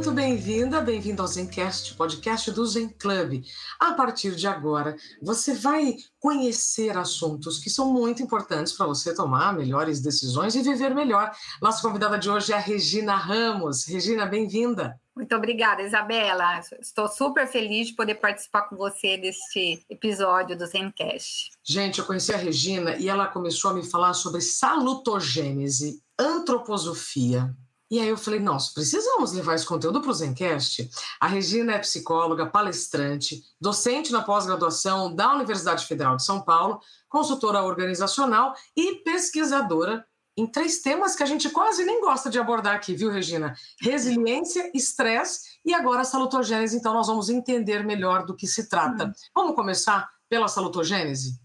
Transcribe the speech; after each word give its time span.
Muito 0.00 0.12
bem-vinda, 0.12 0.80
bem-vindo 0.80 1.20
ao 1.20 1.28
Zencast, 1.28 1.94
podcast 1.94 2.50
do 2.52 2.64
Zen 2.64 2.88
Club. 2.88 3.44
A 3.78 3.92
partir 3.92 4.34
de 4.34 4.46
agora, 4.46 4.96
você 5.20 5.52
vai 5.52 5.94
conhecer 6.18 6.96
assuntos 6.96 7.58
que 7.58 7.68
são 7.68 7.92
muito 7.92 8.22
importantes 8.22 8.72
para 8.72 8.86
você 8.86 9.14
tomar 9.14 9.52
melhores 9.52 10.00
decisões 10.00 10.54
e 10.54 10.62
viver 10.62 10.94
melhor. 10.94 11.30
Nossa 11.60 11.82
convidada 11.82 12.18
de 12.18 12.30
hoje 12.30 12.50
é 12.50 12.56
a 12.56 12.58
Regina 12.58 13.14
Ramos. 13.14 13.86
Regina, 13.86 14.24
bem-vinda. 14.24 14.98
Muito 15.14 15.36
obrigada, 15.36 15.82
Isabela. 15.82 16.62
Estou 16.80 17.06
super 17.06 17.46
feliz 17.46 17.88
de 17.88 17.94
poder 17.94 18.14
participar 18.14 18.70
com 18.70 18.76
você 18.76 19.18
deste 19.18 19.84
episódio 19.90 20.56
do 20.56 20.64
Zencast. 20.64 21.50
Gente, 21.62 21.98
eu 21.98 22.06
conheci 22.06 22.32
a 22.32 22.38
Regina 22.38 22.96
e 22.96 23.06
ela 23.06 23.26
começou 23.26 23.72
a 23.72 23.74
me 23.74 23.84
falar 23.84 24.14
sobre 24.14 24.40
salutogênese, 24.40 26.02
antroposofia, 26.18 27.54
e 27.90 27.98
aí 27.98 28.08
eu 28.08 28.16
falei, 28.16 28.38
nossa, 28.38 28.72
precisamos 28.72 29.32
levar 29.32 29.54
esse 29.54 29.66
conteúdo 29.66 30.00
para 30.00 30.10
o 30.10 30.14
Zencast. 30.14 30.88
A 31.18 31.26
Regina 31.26 31.72
é 31.72 31.78
psicóloga, 31.78 32.46
palestrante, 32.46 33.42
docente 33.60 34.12
na 34.12 34.22
pós-graduação 34.22 35.12
da 35.12 35.34
Universidade 35.34 35.84
Federal 35.86 36.16
de 36.16 36.24
São 36.24 36.40
Paulo, 36.40 36.80
consultora 37.08 37.64
organizacional 37.64 38.54
e 38.76 38.96
pesquisadora 38.96 40.06
em 40.36 40.46
três 40.46 40.80
temas 40.80 41.16
que 41.16 41.22
a 41.24 41.26
gente 41.26 41.50
quase 41.50 41.84
nem 41.84 42.00
gosta 42.00 42.30
de 42.30 42.38
abordar 42.38 42.76
aqui, 42.76 42.94
viu, 42.94 43.10
Regina? 43.10 43.54
Resiliência, 43.80 44.70
estresse 44.72 45.58
e 45.64 45.74
agora 45.74 46.02
a 46.02 46.04
salutogênese. 46.04 46.76
Então, 46.76 46.94
nós 46.94 47.08
vamos 47.08 47.28
entender 47.28 47.84
melhor 47.84 48.24
do 48.24 48.36
que 48.36 48.46
se 48.46 48.68
trata. 48.68 49.06
Uhum. 49.06 49.12
Vamos 49.34 49.56
começar 49.56 50.08
pela 50.28 50.46
salutogênese? 50.46 51.40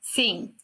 Sim. 0.00 0.54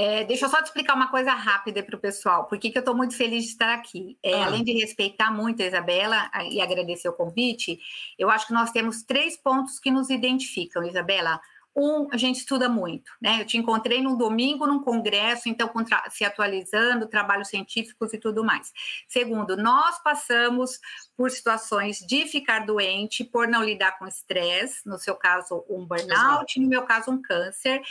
É, 0.00 0.22
deixa 0.22 0.44
eu 0.44 0.48
só 0.48 0.58
te 0.62 0.66
explicar 0.66 0.94
uma 0.94 1.10
coisa 1.10 1.32
rápida 1.32 1.82
para 1.82 1.96
o 1.96 1.98
pessoal, 1.98 2.44
porque 2.44 2.70
que 2.70 2.78
eu 2.78 2.82
estou 2.82 2.94
muito 2.94 3.16
feliz 3.16 3.42
de 3.42 3.50
estar 3.50 3.74
aqui. 3.74 4.16
É, 4.22 4.32
ah. 4.32 4.46
Além 4.46 4.62
de 4.62 4.72
respeitar 4.72 5.28
muito 5.32 5.60
a 5.60 5.66
Isabela 5.66 6.30
e 6.52 6.60
agradecer 6.60 7.08
o 7.08 7.12
convite, 7.12 7.80
eu 8.16 8.30
acho 8.30 8.46
que 8.46 8.52
nós 8.52 8.70
temos 8.70 9.02
três 9.02 9.36
pontos 9.36 9.80
que 9.80 9.90
nos 9.90 10.08
identificam, 10.08 10.84
Isabela. 10.84 11.40
Um, 11.74 12.06
a 12.12 12.16
gente 12.16 12.36
estuda 12.36 12.68
muito, 12.68 13.10
né? 13.20 13.40
Eu 13.40 13.44
te 13.44 13.58
encontrei 13.58 14.00
num 14.00 14.16
domingo 14.16 14.68
num 14.68 14.84
congresso, 14.84 15.48
então 15.48 15.68
se 16.10 16.24
atualizando, 16.24 17.08
trabalhos 17.08 17.48
científicos 17.48 18.12
e 18.12 18.18
tudo 18.18 18.44
mais. 18.44 18.72
Segundo, 19.08 19.56
nós 19.56 20.00
passamos 20.00 20.78
por 21.16 21.28
situações 21.32 21.98
de 21.98 22.24
ficar 22.26 22.64
doente 22.64 23.24
por 23.24 23.48
não 23.48 23.64
lidar 23.64 23.98
com 23.98 24.06
estresse, 24.06 24.88
no 24.88 24.96
seu 24.96 25.16
caso 25.16 25.64
um 25.68 25.84
burnout, 25.84 26.12
Exato. 26.12 26.60
no 26.60 26.68
meu 26.68 26.82
caso 26.82 27.10
um 27.10 27.20
câncer. 27.20 27.82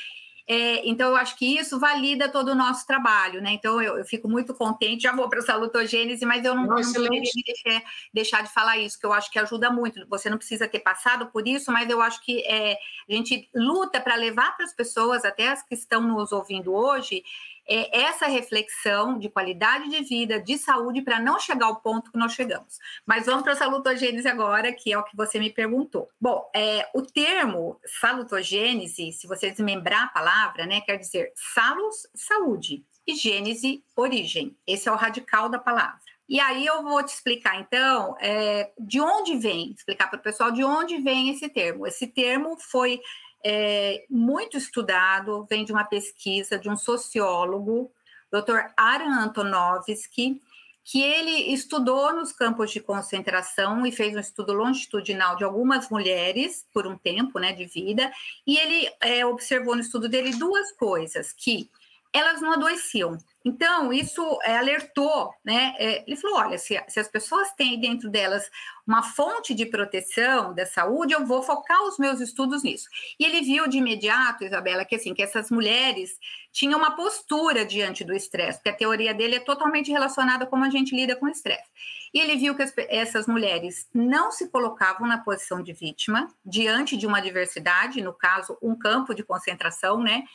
É, 0.49 0.87
então, 0.87 1.09
eu 1.09 1.17
acho 1.17 1.37
que 1.37 1.57
isso 1.57 1.77
valida 1.77 2.29
todo 2.29 2.49
o 2.49 2.55
nosso 2.55 2.87
trabalho, 2.87 3.41
né? 3.41 3.51
Então, 3.51 3.81
eu, 3.81 3.97
eu 3.97 4.05
fico 4.05 4.29
muito 4.29 4.53
contente, 4.53 5.03
já 5.03 5.13
vou 5.13 5.27
para 5.27 5.39
a 5.39 5.41
salutogênese, 5.41 6.25
mas 6.25 6.45
eu 6.45 6.55
não, 6.55 6.65
não, 6.65 6.75
não 6.77 6.93
poderia 6.93 7.19
deixar, 7.19 7.83
deixar, 8.13 8.43
de 8.43 8.53
falar 8.53 8.77
isso, 8.77 8.97
que 8.97 9.05
eu 9.05 9.11
acho 9.11 9.29
que 9.29 9.37
ajuda 9.37 9.69
muito. 9.69 10.07
Você 10.07 10.29
não 10.29 10.37
precisa 10.37 10.65
ter 10.65 10.79
passado 10.79 11.27
por 11.27 11.45
isso, 11.45 11.69
mas 11.69 11.89
eu 11.89 12.01
acho 12.01 12.23
que 12.23 12.41
é, 12.47 12.77
a 13.09 13.13
gente 13.13 13.49
luta 13.53 13.99
para 13.99 14.15
levar 14.15 14.55
para 14.55 14.65
as 14.65 14.73
pessoas, 14.73 15.25
até 15.25 15.49
as 15.49 15.61
que 15.61 15.75
estão 15.75 16.01
nos 16.01 16.31
ouvindo 16.31 16.73
hoje, 16.73 17.23
é 17.67 18.01
essa 18.01 18.27
reflexão 18.27 19.19
de 19.19 19.29
qualidade 19.29 19.89
de 19.89 20.03
vida, 20.03 20.39
de 20.39 20.57
saúde, 20.57 21.01
para 21.01 21.19
não 21.19 21.39
chegar 21.39 21.65
ao 21.65 21.81
ponto 21.81 22.11
que 22.11 22.17
nós 22.17 22.33
chegamos. 22.33 22.79
Mas 23.05 23.25
vamos 23.25 23.43
para 23.43 23.53
a 23.53 23.57
salutogênese 23.57 24.27
agora, 24.27 24.71
que 24.71 24.91
é 24.91 24.97
o 24.97 25.03
que 25.03 25.15
você 25.15 25.39
me 25.39 25.49
perguntou. 25.49 26.09
Bom, 26.19 26.49
é, 26.55 26.89
o 26.93 27.01
termo 27.01 27.79
salutogênese, 27.99 29.11
se 29.11 29.27
você 29.27 29.51
desmembrar 29.51 30.03
a 30.03 30.07
palavra, 30.07 30.65
né, 30.65 30.81
quer 30.81 30.97
dizer 30.97 31.31
salus, 31.35 32.07
saúde, 32.15 32.85
e 33.07 33.15
gênese, 33.15 33.83
origem. 33.95 34.55
Esse 34.67 34.89
é 34.89 34.91
o 34.91 34.95
radical 34.95 35.47
da 35.47 35.57
palavra. 35.57 35.99
E 36.27 36.41
aí 36.41 36.65
eu 36.65 36.83
vou 36.83 37.01
te 37.01 37.13
explicar, 37.13 37.57
então, 37.57 38.17
é, 38.19 38.69
de 38.77 38.99
onde 38.99 39.37
vem, 39.37 39.71
explicar 39.71 40.09
para 40.09 40.19
o 40.19 40.21
pessoal 40.21 40.51
de 40.51 40.61
onde 40.61 40.97
vem 40.97 41.29
esse 41.29 41.47
termo. 41.47 41.87
Esse 41.87 42.05
termo 42.05 42.57
foi 42.59 42.99
é, 43.43 44.05
muito 44.09 44.57
estudado, 44.57 45.45
vem 45.49 45.65
de 45.65 45.71
uma 45.71 45.83
pesquisa 45.83 46.57
de 46.57 46.69
um 46.69 46.75
sociólogo, 46.75 47.91
Dr. 48.31 48.71
Aran 48.75 49.23
Antonovsky, 49.23 50.41
que 50.83 51.01
ele 51.01 51.53
estudou 51.53 52.13
nos 52.13 52.31
campos 52.31 52.71
de 52.71 52.79
concentração 52.79 53.85
e 53.85 53.91
fez 53.91 54.15
um 54.15 54.19
estudo 54.19 54.53
longitudinal 54.53 55.35
de 55.35 55.43
algumas 55.43 55.89
mulheres 55.89 56.65
por 56.73 56.87
um 56.87 56.97
tempo 56.97 57.39
né, 57.39 57.51
de 57.51 57.65
vida, 57.65 58.09
e 58.45 58.57
ele 58.57 58.89
é, 59.01 59.25
observou 59.25 59.75
no 59.75 59.81
estudo 59.81 60.07
dele 60.07 60.31
duas 60.37 60.71
coisas, 60.71 61.33
que 61.33 61.69
elas 62.17 62.41
não 62.41 62.53
adoeciam, 62.53 63.17
então, 63.47 63.93
isso 63.93 64.21
é, 64.43 64.57
alertou, 64.57 65.33
né? 65.43 65.73
É, 65.77 66.03
ele 66.05 66.17
falou: 66.17 66.37
olha, 66.37 66.57
se, 66.57 66.77
se, 66.89 66.99
as 66.99 67.07
pessoas 67.07 67.49
têm 67.53 67.79
dentro 67.79 68.09
delas 68.09 68.43
uma 68.85 69.01
fonte 69.01 69.53
de 69.53 69.65
proteção 69.65 70.53
da 70.53 70.65
saúde, 70.65 71.13
eu 71.13 71.25
vou 71.25 71.41
focar 71.41 71.81
os 71.83 71.97
meus 71.97 72.19
estudos 72.19 72.61
nisso. 72.61 72.89
E 73.17 73.23
ele 73.23 73.41
viu 73.41 73.65
de 73.65 73.77
imediato, 73.77 74.43
Isabela, 74.43 74.83
que 74.83 74.95
assim, 74.95 75.13
que 75.13 75.23
essas 75.23 75.49
mulheres 75.49 76.17
tinham 76.51 76.77
uma 76.77 76.93
postura 76.93 77.65
diante 77.65 78.03
do 78.03 78.13
estresse, 78.13 78.57
porque 78.57 78.69
a 78.69 78.75
teoria 78.75 79.13
dele 79.13 79.35
é 79.35 79.39
totalmente 79.39 79.91
relacionada 79.91 80.43
a 80.43 80.47
como 80.47 80.65
a 80.65 80.69
gente 80.69 80.93
lida 80.93 81.15
com 81.15 81.27
o 81.27 81.29
estresse. 81.29 81.69
E 82.13 82.19
ele 82.19 82.35
viu 82.35 82.53
que 82.53 82.63
as, 82.63 82.73
essas 82.89 83.27
mulheres 83.27 83.87
não 83.93 84.29
se 84.29 84.49
colocavam 84.49 85.07
na 85.07 85.19
posição 85.19 85.63
de 85.63 85.71
vítima 85.71 86.27
diante 86.45 86.97
de 86.97 87.07
uma 87.07 87.19
adversidade, 87.19 88.01
no 88.01 88.13
caso, 88.13 88.57
um 88.61 88.77
campo 88.77 89.13
de 89.13 89.23
concentração, 89.23 90.01
né? 90.01 90.25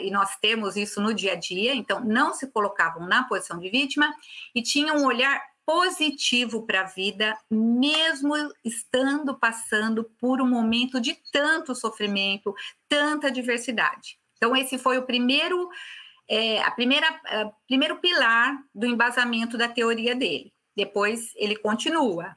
E, 0.00 0.10
nós 0.10 0.36
temos 0.36 0.76
isso 0.76 1.00
no 1.00 1.14
dia 1.14 1.32
a 1.32 1.36
dia, 1.36 1.74
então 1.74 2.00
não 2.00 2.34
se 2.34 2.46
colocavam 2.50 3.06
na 3.06 3.24
posição 3.24 3.58
de 3.58 3.70
vítima 3.70 4.12
e 4.54 4.62
tinham 4.62 4.98
um 4.98 5.06
olhar 5.06 5.42
positivo 5.66 6.66
para 6.66 6.82
a 6.82 6.84
vida, 6.84 7.36
mesmo 7.50 8.34
estando 8.62 9.34
passando 9.34 10.04
por 10.20 10.42
um 10.42 10.48
momento 10.48 11.00
de 11.00 11.16
tanto 11.32 11.74
sofrimento, 11.74 12.54
tanta 12.88 13.30
diversidade. 13.30 14.18
Então, 14.36 14.54
esse 14.54 14.76
foi 14.76 14.98
o 14.98 15.06
primeiro, 15.06 15.70
é, 16.28 16.62
a 16.62 16.70
primeira, 16.70 17.08
a 17.08 17.50
primeiro 17.66 17.96
pilar 17.96 18.58
do 18.74 18.86
embasamento 18.86 19.56
da 19.56 19.68
teoria 19.68 20.14
dele. 20.14 20.52
Depois 20.76 21.32
ele 21.36 21.56
continua. 21.56 22.36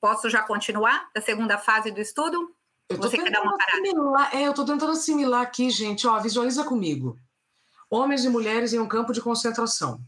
Posso 0.00 0.30
já 0.30 0.42
continuar 0.42 1.10
da 1.14 1.20
segunda 1.20 1.58
fase 1.58 1.90
do 1.90 2.00
estudo? 2.00 2.54
Eu 2.90 2.98
parada? 2.98 3.72
Assimilar, 3.72 4.36
é, 4.36 4.46
eu 4.46 4.50
estou 4.50 4.64
tentando 4.64 4.92
assimilar 4.92 5.42
aqui, 5.42 5.70
gente. 5.70 6.08
Ó, 6.08 6.18
visualiza 6.18 6.64
comigo. 6.64 7.16
Homens 7.88 8.24
e 8.24 8.28
mulheres 8.28 8.72
em 8.72 8.80
um 8.80 8.88
campo 8.88 9.12
de 9.12 9.20
concentração. 9.20 10.00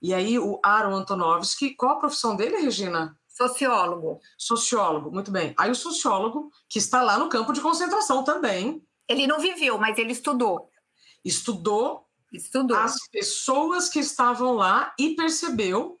E 0.00 0.14
aí 0.14 0.38
o 0.38 0.60
Aaron 0.62 0.94
Antonovsky, 0.94 1.74
qual 1.74 1.92
a 1.92 2.00
profissão 2.00 2.36
dele, 2.36 2.58
Regina? 2.58 3.16
Sociólogo. 3.28 4.20
Sociólogo, 4.38 5.10
muito 5.10 5.30
bem. 5.30 5.52
Aí 5.58 5.70
o 5.70 5.74
sociólogo, 5.74 6.50
que 6.68 6.78
está 6.78 7.02
lá 7.02 7.18
no 7.18 7.28
campo 7.28 7.52
de 7.52 7.60
concentração 7.60 8.22
também. 8.22 8.84
Ele 9.08 9.26
não 9.26 9.40
viveu, 9.40 9.78
mas 9.78 9.98
ele 9.98 10.12
estudou. 10.12 10.70
Estudou, 11.24 12.06
estudou 12.32 12.76
as 12.76 12.96
pessoas 13.08 13.88
que 13.88 13.98
estavam 13.98 14.54
lá 14.54 14.94
e 14.98 15.16
percebeu 15.16 15.98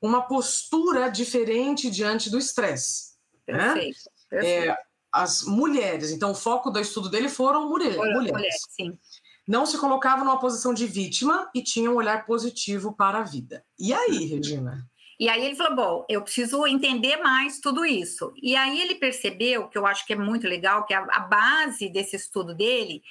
uma 0.00 0.22
postura 0.22 1.08
diferente 1.08 1.90
diante 1.90 2.28
do 2.28 2.38
estresse. 2.38 3.14
Perfeito. 3.46 3.98
Né? 4.30 4.40
perfeito. 4.40 4.70
É, 4.70 4.83
as 5.14 5.42
mulheres. 5.44 6.10
Então, 6.10 6.32
o 6.32 6.34
foco 6.34 6.70
do 6.70 6.80
estudo 6.80 7.08
dele 7.08 7.28
foram 7.28 7.68
mulher, 7.68 7.96
mulheres. 7.96 8.32
mulheres. 8.32 8.66
sim. 8.68 8.98
Não 9.46 9.64
se 9.64 9.78
colocavam 9.78 10.24
numa 10.24 10.40
posição 10.40 10.74
de 10.74 10.86
vítima 10.86 11.50
e 11.54 11.62
tinham 11.62 11.92
um 11.92 11.96
olhar 11.96 12.26
positivo 12.26 12.94
para 12.96 13.18
a 13.18 13.22
vida. 13.22 13.64
E 13.78 13.92
aí, 13.92 14.24
Regina? 14.24 14.88
E 15.20 15.28
aí 15.28 15.44
ele 15.44 15.54
falou: 15.54 15.76
bom, 15.76 16.06
eu 16.08 16.22
preciso 16.22 16.66
entender 16.66 17.18
mais 17.18 17.60
tudo 17.60 17.84
isso. 17.84 18.32
E 18.42 18.56
aí 18.56 18.80
ele 18.80 18.96
percebeu, 18.96 19.68
que 19.68 19.78
eu 19.78 19.86
acho 19.86 20.04
que 20.06 20.14
é 20.14 20.16
muito 20.16 20.48
legal, 20.48 20.84
que 20.84 20.94
a, 20.94 21.06
a 21.10 21.20
base 21.20 21.88
desse 21.90 22.16
estudo 22.16 22.54
dele, 22.54 23.02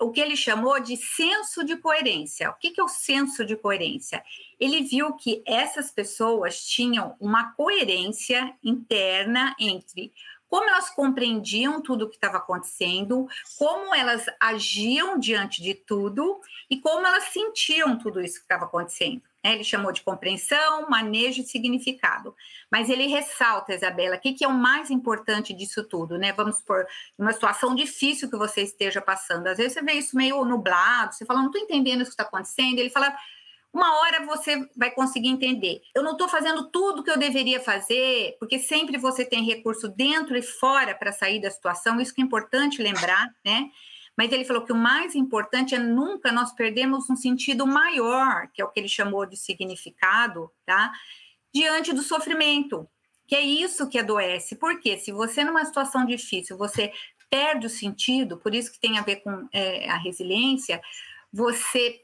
o 0.00 0.10
que 0.10 0.20
ele 0.20 0.36
chamou 0.36 0.78
de 0.78 0.96
senso 0.96 1.64
de 1.64 1.76
coerência. 1.76 2.50
O 2.50 2.54
que, 2.54 2.70
que 2.70 2.80
é 2.80 2.84
o 2.84 2.88
senso 2.88 3.44
de 3.44 3.56
coerência? 3.56 4.22
Ele 4.60 4.82
viu 4.82 5.14
que 5.14 5.42
essas 5.46 5.90
pessoas 5.90 6.62
tinham 6.64 7.16
uma 7.18 7.52
coerência 7.54 8.54
interna 8.62 9.56
entre 9.58 10.12
como 10.50 10.68
elas 10.68 10.90
compreendiam 10.90 11.80
tudo 11.80 12.04
o 12.04 12.08
que 12.08 12.16
estava 12.16 12.38
acontecendo, 12.38 13.28
como 13.56 13.94
elas 13.94 14.26
agiam 14.40 15.16
diante 15.16 15.62
de 15.62 15.74
tudo 15.74 16.40
e 16.68 16.80
como 16.80 17.06
elas 17.06 17.24
sentiam 17.24 17.96
tudo 17.96 18.20
isso 18.20 18.38
que 18.38 18.44
estava 18.44 18.64
acontecendo. 18.64 19.22
Né? 19.44 19.54
Ele 19.54 19.64
chamou 19.64 19.92
de 19.92 20.02
compreensão, 20.02 20.90
manejo 20.90 21.40
e 21.40 21.44
significado. 21.44 22.34
Mas 22.68 22.90
ele 22.90 23.06
ressalta, 23.06 23.74
Isabela, 23.74 24.16
o 24.16 24.20
que, 24.20 24.32
que 24.32 24.44
é 24.44 24.48
o 24.48 24.52
mais 24.52 24.90
importante 24.90 25.54
disso 25.54 25.84
tudo, 25.84 26.18
né? 26.18 26.32
Vamos 26.32 26.56
supor, 26.56 26.84
uma 27.16 27.32
situação 27.32 27.74
difícil 27.74 28.28
que 28.28 28.36
você 28.36 28.62
esteja 28.62 29.00
passando. 29.00 29.46
Às 29.46 29.56
vezes 29.56 29.74
você 29.74 29.82
vê 29.82 29.92
isso 29.92 30.16
meio 30.16 30.44
nublado, 30.44 31.14
você 31.14 31.24
fala, 31.24 31.40
não 31.40 31.46
estou 31.46 31.62
entendendo 31.62 32.00
o 32.00 32.04
que 32.04 32.10
está 32.10 32.24
acontecendo. 32.24 32.80
Ele 32.80 32.90
fala, 32.90 33.16
uma 33.72 34.00
hora 34.00 34.26
você 34.26 34.68
vai 34.76 34.90
conseguir 34.90 35.28
entender. 35.28 35.80
Eu 35.94 36.02
não 36.02 36.12
estou 36.12 36.28
fazendo 36.28 36.68
tudo 36.70 37.04
que 37.04 37.10
eu 37.10 37.18
deveria 37.18 37.60
fazer, 37.60 38.36
porque 38.38 38.58
sempre 38.58 38.98
você 38.98 39.24
tem 39.24 39.44
recurso 39.44 39.88
dentro 39.88 40.36
e 40.36 40.42
fora 40.42 40.94
para 40.94 41.12
sair 41.12 41.40
da 41.40 41.50
situação, 41.50 42.00
isso 42.00 42.14
que 42.14 42.20
é 42.20 42.24
importante 42.24 42.82
lembrar, 42.82 43.32
né? 43.44 43.70
Mas 44.16 44.32
ele 44.32 44.44
falou 44.44 44.64
que 44.64 44.72
o 44.72 44.76
mais 44.76 45.14
importante 45.14 45.74
é 45.74 45.78
nunca 45.78 46.32
nós 46.32 46.52
perdemos 46.52 47.08
um 47.08 47.16
sentido 47.16 47.66
maior, 47.66 48.48
que 48.52 48.60
é 48.60 48.64
o 48.64 48.68
que 48.68 48.80
ele 48.80 48.88
chamou 48.88 49.24
de 49.24 49.36
significado, 49.36 50.50
tá? 50.66 50.92
Diante 51.54 51.92
do 51.92 52.02
sofrimento, 52.02 52.88
que 53.26 53.36
é 53.36 53.40
isso 53.40 53.88
que 53.88 53.98
adoece. 53.98 54.56
Porque 54.56 54.98
se 54.98 55.12
você 55.12 55.44
numa 55.44 55.64
situação 55.64 56.04
difícil, 56.04 56.58
você 56.58 56.92
perde 57.30 57.66
o 57.66 57.70
sentido, 57.70 58.36
por 58.36 58.52
isso 58.52 58.72
que 58.72 58.80
tem 58.80 58.98
a 58.98 59.02
ver 59.02 59.16
com 59.16 59.48
é, 59.52 59.88
a 59.88 59.96
resiliência, 59.96 60.82
você 61.32 62.02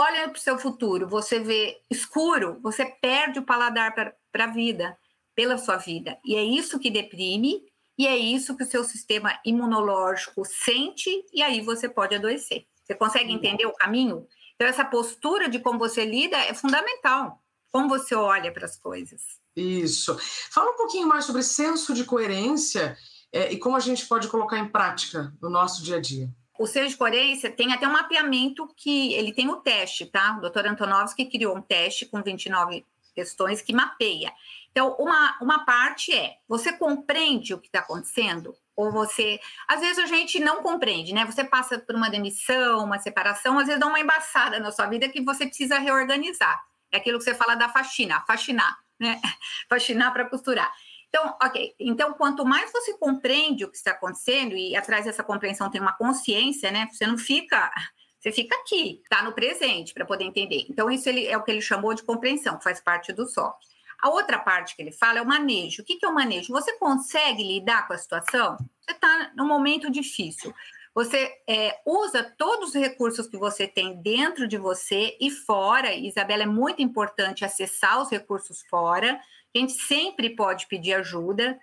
olha 0.00 0.28
para 0.28 0.38
o 0.38 0.40
seu 0.40 0.58
futuro, 0.58 1.06
você 1.06 1.38
vê 1.38 1.80
escuro, 1.90 2.58
você 2.62 2.84
perde 2.84 3.38
o 3.38 3.44
paladar 3.44 3.94
para 3.94 4.44
a 4.44 4.46
vida, 4.48 4.96
pela 5.34 5.58
sua 5.58 5.76
vida. 5.76 6.18
E 6.24 6.34
é 6.34 6.42
isso 6.42 6.78
que 6.78 6.90
deprime, 6.90 7.62
e 7.98 8.06
é 8.06 8.16
isso 8.16 8.56
que 8.56 8.64
o 8.64 8.66
seu 8.66 8.82
sistema 8.82 9.38
imunológico 9.44 10.42
sente, 10.44 11.10
e 11.32 11.42
aí 11.42 11.60
você 11.60 11.88
pode 11.88 12.14
adoecer. 12.14 12.66
Você 12.82 12.94
consegue 12.94 13.32
entender 13.32 13.66
o 13.66 13.74
caminho? 13.74 14.26
Então, 14.54 14.66
essa 14.66 14.84
postura 14.84 15.48
de 15.48 15.58
como 15.58 15.78
você 15.78 16.04
lida 16.04 16.36
é 16.36 16.52
fundamental. 16.52 17.42
Como 17.70 17.88
você 17.88 18.14
olha 18.14 18.52
para 18.52 18.64
as 18.64 18.76
coisas. 18.76 19.22
Isso. 19.54 20.18
Fala 20.50 20.72
um 20.72 20.76
pouquinho 20.76 21.06
mais 21.06 21.24
sobre 21.24 21.42
senso 21.42 21.94
de 21.94 22.04
coerência 22.04 22.96
é, 23.32 23.52
e 23.52 23.58
como 23.58 23.76
a 23.76 23.80
gente 23.80 24.06
pode 24.06 24.28
colocar 24.28 24.58
em 24.58 24.68
prática 24.68 25.32
no 25.40 25.48
nosso 25.48 25.82
dia 25.82 25.96
a 25.96 26.00
dia. 26.00 26.28
O 26.60 26.66
senso 26.66 26.90
de 26.90 26.96
coerência 26.98 27.50
tem 27.50 27.72
até 27.72 27.88
um 27.88 27.92
mapeamento 27.92 28.68
que 28.76 29.14
ele 29.14 29.32
tem 29.32 29.48
o 29.48 29.52
um 29.52 29.60
teste, 29.62 30.04
tá? 30.04 30.36
O 30.36 30.42
doutor 30.42 30.66
Antonovski 30.66 31.24
criou 31.24 31.56
um 31.56 31.62
teste 31.62 32.04
com 32.04 32.22
29 32.22 32.84
questões 33.14 33.62
que 33.62 33.72
mapeia. 33.72 34.30
Então, 34.70 34.94
uma, 34.98 35.38
uma 35.40 35.64
parte 35.64 36.14
é: 36.14 36.36
você 36.46 36.70
compreende 36.70 37.54
o 37.54 37.58
que 37.58 37.68
está 37.68 37.78
acontecendo? 37.78 38.54
Ou 38.76 38.92
você. 38.92 39.40
Às 39.66 39.80
vezes 39.80 40.00
a 40.00 40.04
gente 40.04 40.38
não 40.38 40.62
compreende, 40.62 41.14
né? 41.14 41.24
Você 41.24 41.42
passa 41.42 41.78
por 41.78 41.94
uma 41.94 42.10
demissão, 42.10 42.84
uma 42.84 42.98
separação, 42.98 43.58
às 43.58 43.64
vezes 43.64 43.80
dá 43.80 43.86
uma 43.86 43.98
embaçada 43.98 44.60
na 44.60 44.70
sua 44.70 44.84
vida 44.84 45.08
que 45.08 45.22
você 45.22 45.46
precisa 45.46 45.78
reorganizar. 45.78 46.62
É 46.92 46.98
aquilo 46.98 47.16
que 47.16 47.24
você 47.24 47.34
fala 47.34 47.54
da 47.54 47.70
faxina, 47.70 48.22
faxinar, 48.26 48.78
né? 49.00 49.18
Faxinar 49.66 50.12
para 50.12 50.28
costurar. 50.28 50.70
Então, 51.10 51.36
ok. 51.42 51.74
Então, 51.78 52.14
quanto 52.14 52.46
mais 52.46 52.72
você 52.72 52.96
compreende 52.96 53.64
o 53.64 53.70
que 53.70 53.76
está 53.76 53.90
acontecendo, 53.90 54.56
e 54.56 54.76
atrás 54.76 55.04
dessa 55.04 55.24
compreensão 55.24 55.68
tem 55.68 55.80
uma 55.80 55.92
consciência, 55.92 56.70
né? 56.70 56.88
Você 56.90 57.06
não 57.06 57.18
fica. 57.18 57.70
Você 58.18 58.30
fica 58.30 58.54
aqui, 58.56 59.00
está 59.02 59.22
no 59.22 59.32
presente 59.32 59.92
para 59.92 60.04
poder 60.04 60.24
entender. 60.24 60.66
Então, 60.68 60.90
isso 60.90 61.08
ele, 61.08 61.26
é 61.26 61.36
o 61.36 61.42
que 61.42 61.50
ele 61.50 61.62
chamou 61.62 61.94
de 61.94 62.02
compreensão, 62.02 62.60
faz 62.60 62.80
parte 62.80 63.12
do 63.12 63.26
SOC. 63.26 63.56
A 64.02 64.10
outra 64.10 64.38
parte 64.38 64.76
que 64.76 64.82
ele 64.82 64.92
fala 64.92 65.18
é 65.18 65.22
o 65.22 65.26
manejo. 65.26 65.82
O 65.82 65.84
que, 65.84 65.96
que 65.96 66.06
é 66.06 66.08
o 66.08 66.14
manejo? 66.14 66.52
Você 66.52 66.78
consegue 66.78 67.42
lidar 67.42 67.86
com 67.86 67.92
a 67.92 67.98
situação? 67.98 68.56
Você 68.80 68.92
está 68.92 69.32
num 69.34 69.46
momento 69.46 69.90
difícil. 69.90 70.54
Você 70.94 71.32
é, 71.48 71.78
usa 71.86 72.22
todos 72.36 72.70
os 72.70 72.74
recursos 72.74 73.26
que 73.26 73.36
você 73.36 73.66
tem 73.66 74.00
dentro 74.02 74.48
de 74.48 74.58
você 74.58 75.16
e 75.20 75.30
fora. 75.30 75.94
Isabela, 75.94 76.42
é 76.42 76.46
muito 76.46 76.82
importante 76.82 77.44
acessar 77.44 78.00
os 78.00 78.10
recursos 78.10 78.62
fora. 78.68 79.20
A 79.54 79.58
gente 79.58 79.72
sempre 79.72 80.30
pode 80.30 80.66
pedir 80.66 80.94
ajuda 80.94 81.58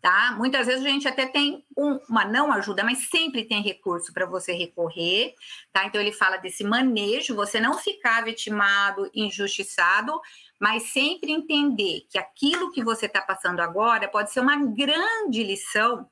tá? 0.00 0.34
Muitas 0.36 0.66
vezes 0.66 0.84
a 0.84 0.88
gente 0.88 1.06
até 1.06 1.26
tem 1.26 1.64
um, 1.76 1.98
uma 2.08 2.24
não 2.24 2.52
ajuda, 2.52 2.82
mas 2.82 3.08
sempre 3.08 3.44
tem 3.44 3.62
recurso 3.62 4.12
para 4.12 4.26
você 4.26 4.52
recorrer, 4.52 5.34
tá? 5.72 5.84
Então 5.84 6.00
ele 6.00 6.12
fala 6.12 6.38
desse 6.38 6.64
manejo, 6.64 7.34
você 7.34 7.60
não 7.60 7.76
ficar 7.78 8.24
vitimado, 8.24 9.10
injustiçado, 9.14 10.18
mas 10.58 10.84
sempre 10.84 11.32
entender 11.32 12.06
que 12.08 12.18
aquilo 12.18 12.72
que 12.72 12.82
você 12.82 13.06
está 13.06 13.20
passando 13.20 13.60
agora 13.60 14.08
pode 14.08 14.32
ser 14.32 14.40
uma 14.40 14.56
grande 14.56 15.42
lição 15.42 16.08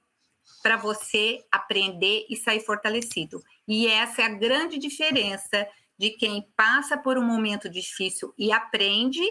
para 0.62 0.76
você 0.76 1.44
aprender 1.50 2.26
e 2.28 2.36
sair 2.36 2.60
fortalecido. 2.60 3.42
E 3.66 3.86
essa 3.86 4.22
é 4.22 4.24
a 4.24 4.34
grande 4.34 4.78
diferença 4.78 5.66
de 5.98 6.10
quem 6.10 6.46
passa 6.56 6.96
por 6.96 7.18
um 7.18 7.24
momento 7.24 7.68
difícil 7.68 8.32
e 8.38 8.52
aprende 8.52 9.22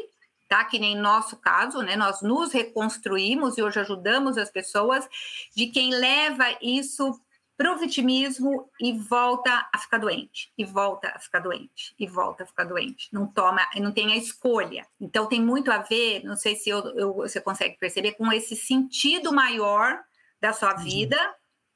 tá? 0.47 0.63
Que 0.65 0.79
nem 0.79 0.95
nosso 0.95 1.37
caso, 1.37 1.81
né? 1.81 1.95
Nós 1.95 2.21
nos 2.21 2.51
reconstruímos 2.51 3.57
e 3.57 3.63
hoje 3.63 3.79
ajudamos 3.79 4.37
as 4.37 4.49
pessoas 4.49 5.07
de 5.55 5.67
quem 5.67 5.91
leva 5.91 6.45
isso 6.61 7.19
para 7.57 7.73
o 7.73 7.77
vitimismo 7.77 8.69
e 8.79 8.93
volta 8.93 9.67
a 9.73 9.79
ficar 9.79 9.97
doente, 9.97 10.53
e 10.55 10.63
volta 10.63 11.09
a 11.09 11.19
ficar 11.19 11.39
doente, 11.39 11.95
e 11.97 12.05
volta 12.05 12.43
a 12.43 12.45
ficar 12.45 12.65
doente. 12.65 13.09
Não 13.11 13.25
toma, 13.25 13.67
não 13.77 13.91
tem 13.91 14.13
a 14.13 14.15
escolha. 14.15 14.85
Então 15.01 15.25
tem 15.25 15.41
muito 15.41 15.71
a 15.71 15.79
ver, 15.79 16.23
não 16.23 16.35
sei 16.35 16.55
se 16.55 16.69
eu, 16.69 16.79
eu, 16.95 17.13
você 17.15 17.41
consegue 17.41 17.75
perceber, 17.79 18.11
com 18.11 18.31
esse 18.31 18.55
sentido 18.55 19.33
maior 19.33 19.99
da 20.39 20.53
sua 20.53 20.73
vida, 20.75 21.17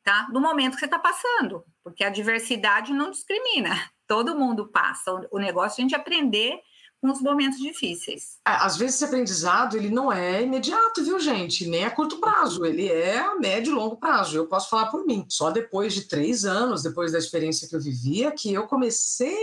tá? 0.04 0.30
Do 0.32 0.40
momento 0.40 0.74
que 0.74 0.80
você 0.80 0.86
está 0.86 1.00
passando, 1.00 1.66
porque 1.84 2.04
a 2.04 2.12
diversidade 2.12 2.94
não 2.94 3.10
discrimina. 3.10 3.72
Todo 4.06 4.38
mundo 4.38 4.68
passa. 4.68 5.12
O 5.32 5.40
negócio 5.40 5.80
é 5.80 5.82
a 5.82 5.88
gente 5.88 5.96
aprender 5.96 6.60
nos 7.02 7.22
momentos 7.22 7.60
difíceis. 7.60 8.38
É, 8.48 8.52
às 8.52 8.78
vezes 8.78 8.96
esse 8.96 9.06
aprendizado 9.06 9.76
ele 9.76 9.90
não 9.90 10.12
é 10.12 10.44
imediato, 10.44 11.04
viu, 11.04 11.20
gente? 11.20 11.68
Nem 11.68 11.84
a 11.84 11.92
curto 11.92 12.20
prazo, 12.20 12.64
ele 12.66 12.88
é 12.88 13.20
a 13.20 13.36
médio 13.36 13.72
e 13.72 13.76
longo 13.76 13.98
prazo. 13.98 14.38
Eu 14.38 14.48
posso 14.48 14.70
falar 14.70 14.88
por 14.88 15.06
mim. 15.06 15.26
Só 15.28 15.50
depois 15.50 15.94
de 15.94 16.02
três 16.02 16.46
anos, 16.46 16.84
depois 16.84 17.12
da 17.12 17.18
experiência 17.18 17.68
que 17.68 17.76
eu 17.76 17.82
vivia, 17.82 18.32
que 18.32 18.54
eu 18.54 18.68
comecei 18.68 19.36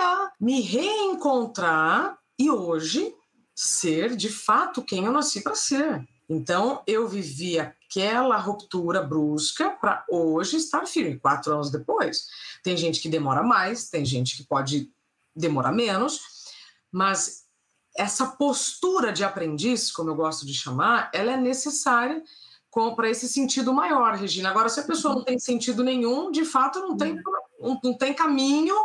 a 0.00 0.32
me 0.40 0.60
reencontrar 0.60 2.18
e 2.38 2.50
hoje 2.50 3.14
ser 3.54 4.16
de 4.16 4.28
fato 4.28 4.82
quem 4.82 5.04
eu 5.04 5.12
nasci 5.12 5.40
para 5.40 5.54
ser. 5.54 6.04
Então 6.28 6.82
eu 6.86 7.08
vivi 7.08 7.58
aquela 7.58 8.36
ruptura 8.36 9.02
brusca 9.02 9.70
para 9.70 10.04
hoje 10.10 10.56
estar 10.56 10.86
firme, 10.86 11.18
quatro 11.18 11.54
anos 11.54 11.70
depois. 11.70 12.26
Tem 12.62 12.76
gente 12.76 13.00
que 13.00 13.08
demora 13.08 13.42
mais, 13.42 13.88
tem 13.88 14.04
gente 14.04 14.36
que 14.36 14.44
pode 14.44 14.90
demorar 15.34 15.72
menos 15.72 16.20
mas 16.92 17.46
essa 17.96 18.26
postura 18.26 19.12
de 19.12 19.24
aprendiz, 19.24 19.90
como 19.90 20.10
eu 20.10 20.14
gosto 20.14 20.46
de 20.46 20.54
chamar, 20.54 21.10
ela 21.12 21.32
é 21.32 21.36
necessária 21.36 22.22
para 22.94 23.10
esse 23.10 23.28
sentido 23.28 23.74
maior, 23.74 24.14
Regina. 24.14 24.50
Agora, 24.50 24.68
se 24.68 24.78
a 24.78 24.84
pessoa 24.84 25.16
não 25.16 25.24
tem 25.24 25.36
sentido 25.36 25.82
nenhum, 25.82 26.30
de 26.30 26.44
fato 26.44 26.78
não 26.78 26.96
tem, 26.96 27.20
não, 27.60 27.80
não 27.82 27.98
tem 27.98 28.14
caminho 28.14 28.76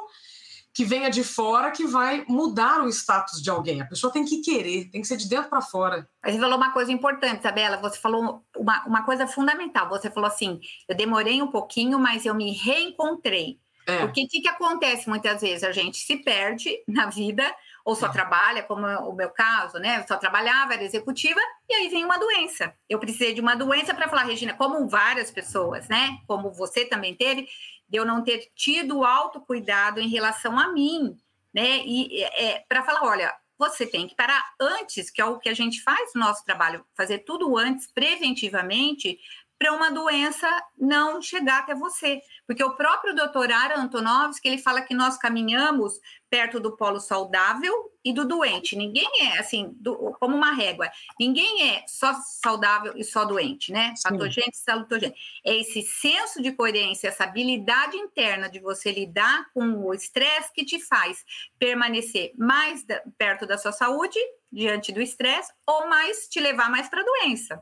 que 0.73 0.83
venha 0.83 1.09
de 1.09 1.23
fora 1.23 1.69
que 1.69 1.85
vai 1.85 2.25
mudar 2.27 2.81
o 2.81 2.89
status 2.89 3.39
de 3.39 3.51
alguém. 3.51 3.79
A 3.81 3.85
pessoa 3.85 4.11
tem 4.11 4.25
que 4.25 4.41
querer, 4.41 4.89
tem 4.89 5.01
que 5.01 5.07
ser 5.07 5.17
de 5.17 5.29
dentro 5.29 5.47
para 5.47 5.61
fora. 5.61 6.09
Você 6.25 6.39
falou 6.39 6.57
uma 6.57 6.71
coisa 6.71 6.91
importante, 6.91 7.41
Isabela. 7.41 7.77
Você 7.77 7.99
falou 7.99 8.43
uma, 8.57 8.83
uma 8.87 9.03
coisa 9.03 9.27
fundamental. 9.27 9.87
Você 9.89 10.09
falou 10.09 10.27
assim: 10.27 10.59
eu 10.89 10.97
demorei 10.97 11.39
um 11.43 11.51
pouquinho, 11.51 11.99
mas 11.99 12.25
eu 12.25 12.33
me 12.33 12.51
reencontrei. 12.51 13.59
É. 13.85 13.99
Porque 13.99 14.23
o 14.23 14.27
que, 14.27 14.41
que 14.41 14.47
acontece 14.47 15.07
muitas 15.07 15.41
vezes? 15.41 15.63
A 15.63 15.71
gente 15.71 15.97
se 15.97 16.17
perde 16.17 16.71
na 16.87 17.07
vida 17.07 17.43
ou 17.83 17.95
só 17.95 18.07
trabalha, 18.07 18.63
como 18.63 18.87
é 18.87 18.97
o 18.99 19.13
meu 19.13 19.29
caso, 19.29 19.77
né? 19.77 20.05
só 20.07 20.15
trabalhava, 20.15 20.73
era 20.73 20.83
executiva, 20.83 21.39
e 21.69 21.73
aí 21.73 21.89
vem 21.89 22.05
uma 22.05 22.17
doença. 22.17 22.73
Eu 22.87 22.97
precisei 22.97 23.33
de 23.33 23.41
uma 23.41 23.55
doença 23.55 23.93
para 23.93 24.07
falar, 24.07 24.23
Regina, 24.23 24.53
como 24.53 24.87
várias 24.87 25.29
pessoas, 25.29 25.87
né? 25.89 26.17
Como 26.25 26.51
você 26.51 26.85
também 26.85 27.13
teve, 27.13 27.47
de 27.89 27.97
eu 27.97 28.05
não 28.05 28.23
ter 28.23 28.51
tido 28.55 29.03
autocuidado 29.03 29.99
em 29.99 30.07
relação 30.07 30.57
a 30.57 30.71
mim, 30.71 31.17
né? 31.53 31.79
E 31.85 32.23
é, 32.23 32.63
para 32.69 32.83
falar, 32.83 33.03
olha, 33.03 33.35
você 33.57 33.85
tem 33.85 34.07
que 34.07 34.15
parar 34.15 34.43
antes, 34.59 35.09
que 35.09 35.21
é 35.21 35.25
o 35.25 35.37
que 35.37 35.49
a 35.49 35.53
gente 35.53 35.81
faz 35.81 36.13
no 36.15 36.21
nosso 36.21 36.43
trabalho, 36.45 36.85
fazer 36.95 37.19
tudo 37.19 37.57
antes, 37.57 37.85
preventivamente, 37.87 39.19
para 39.63 39.71
uma 39.71 39.89
doença 39.89 40.47
não 40.77 41.21
chegar 41.21 41.59
até 41.59 41.73
você. 41.73 42.21
Porque 42.45 42.63
o 42.63 42.75
próprio 42.75 43.15
doutor 43.15 43.51
Ara 43.51 43.79
Antonovski, 43.79 44.47
ele 44.47 44.57
fala 44.57 44.81
que 44.81 44.93
nós 44.93 45.17
caminhamos 45.17 45.93
perto 46.33 46.59
do 46.59 46.75
polo 46.75 46.99
saudável 46.99 47.91
e 48.03 48.11
do 48.11 48.27
doente. 48.27 48.75
Ninguém 48.75 49.07
é, 49.21 49.37
assim, 49.37 49.69
do, 49.79 49.95
como 50.19 50.35
uma 50.35 50.51
régua. 50.51 50.89
Ninguém 51.19 51.69
é 51.69 51.83
só 51.87 52.11
saudável 52.41 52.93
e 52.97 53.03
só 53.03 53.23
doente, 53.23 53.71
né? 53.71 53.93
Patogênico 54.01 54.55
e 54.55 54.57
salutogênico. 54.57 55.19
É 55.45 55.55
esse 55.55 55.83
senso 55.83 56.41
de 56.41 56.51
coerência, 56.51 57.07
essa 57.07 57.25
habilidade 57.25 57.97
interna 57.97 58.49
de 58.49 58.59
você 58.59 58.91
lidar 58.91 59.45
com 59.53 59.85
o 59.85 59.93
estresse 59.93 60.51
que 60.51 60.65
te 60.65 60.79
faz 60.79 61.23
permanecer 61.59 62.33
mais 62.35 62.83
da, 62.83 63.03
perto 63.15 63.45
da 63.45 63.55
sua 63.55 63.71
saúde, 63.71 64.17
diante 64.51 64.91
do 64.91 65.03
estresse, 65.03 65.53
ou 65.67 65.87
mais 65.87 66.27
te 66.27 66.39
levar 66.39 66.67
mais 66.67 66.89
para 66.89 67.01
a 67.01 67.05
doença. 67.05 67.61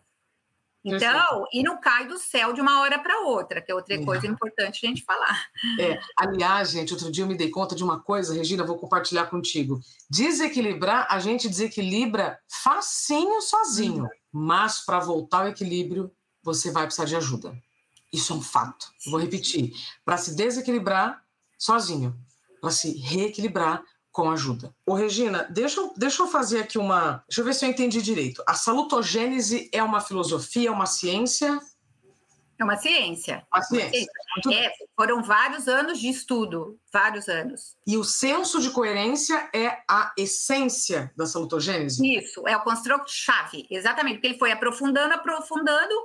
Então, 0.84 1.46
e 1.54 1.62
não 1.62 1.80
cai 1.80 2.08
do 2.08 2.18
céu 2.18 2.54
de 2.54 2.62
uma 2.62 2.82
hora 2.82 2.98
para 2.98 3.22
outra, 3.22 3.62
que 3.62 3.72
é 3.72 3.76
outra 3.76 4.04
coisa 4.04 4.26
importante 4.26 4.84
a 4.84 4.90
gente 4.90 5.04
falar. 5.04 5.46
É, 5.80 6.00
aliás, 6.18 6.72
gente, 6.72 6.92
outro 6.94 7.12
dia 7.12 7.24
eu 7.24 7.28
me 7.28 7.38
dei 7.38 7.50
conta 7.50 7.76
de 7.76 7.84
uma 7.84 8.00
coisa, 8.00 8.34
Regina, 8.34 8.64
vou 8.64 8.78
compartilhar 8.78 9.28
contigo. 9.28 9.80
Desequilibrar, 10.10 11.06
a 11.10 11.20
gente 11.20 11.48
desequilibra 11.48 12.40
facinho 12.50 13.42
sozinho, 13.42 14.10
mas 14.32 14.84
para 14.84 15.00
voltar 15.00 15.42
ao 15.42 15.50
equilíbrio, 15.50 16.12
você 16.42 16.72
vai 16.72 16.86
precisar 16.86 17.06
de 17.06 17.16
ajuda. 17.16 17.56
Isso 18.12 18.34
é 18.34 18.36
um 18.36 18.42
fato. 18.42 18.88
vou 19.06 19.20
repetir. 19.20 19.74
Para 20.04 20.18
se 20.18 20.36
desequilibrar 20.36 21.24
sozinho, 21.58 22.18
para 22.60 22.72
se 22.72 22.98
reequilibrar, 22.98 23.84
com 24.12 24.30
ajuda. 24.30 24.75
Ô, 24.86 24.94
Regina, 24.94 25.48
deixa 25.50 25.80
eu, 25.80 25.94
deixa 25.96 26.22
eu 26.22 26.27
fazer 26.27 26.60
aqui 26.60 26.77
uma. 26.77 27.24
Deixa 27.30 27.41
eu 27.41 27.46
ver 27.46 27.53
se 27.53 27.65
eu 27.65 27.70
entendi 27.70 28.01
direito. 28.01 28.44
A 28.46 28.53
salutogênese 28.53 29.70
é 29.74 29.82
uma 29.82 30.01
filosofia, 30.01 30.70
é 30.70 30.72
uma 30.72 30.86
ciência? 30.86 31.60
É 32.60 32.63
uma 32.63 32.77
ciência. 32.77 33.44
Uma 33.51 33.63
ciência. 33.63 34.08
É, 34.53 34.72
foram 34.96 35.24
vários 35.24 35.68
anos 35.68 36.00
de 36.00 36.10
estudo, 36.10 36.80
vários 36.94 37.27
anos. 37.27 37.75
E 37.88 37.98
o 37.98 38.03
senso 38.03 38.62
de 38.62 38.70
coerência 38.70 39.50
é 39.51 39.80
a 39.89 40.13
essência 40.15 41.12
da 41.18 41.25
salutogênese? 41.25 42.06
Isso, 42.18 42.48
é 42.48 42.56
o 42.56 42.62
construto-chave, 42.62 43.65
exatamente, 43.72 44.15
porque 44.15 44.27
ele 44.27 44.38
foi 44.38 44.51
aprofundando, 44.51 45.13
aprofundando, 45.13 45.96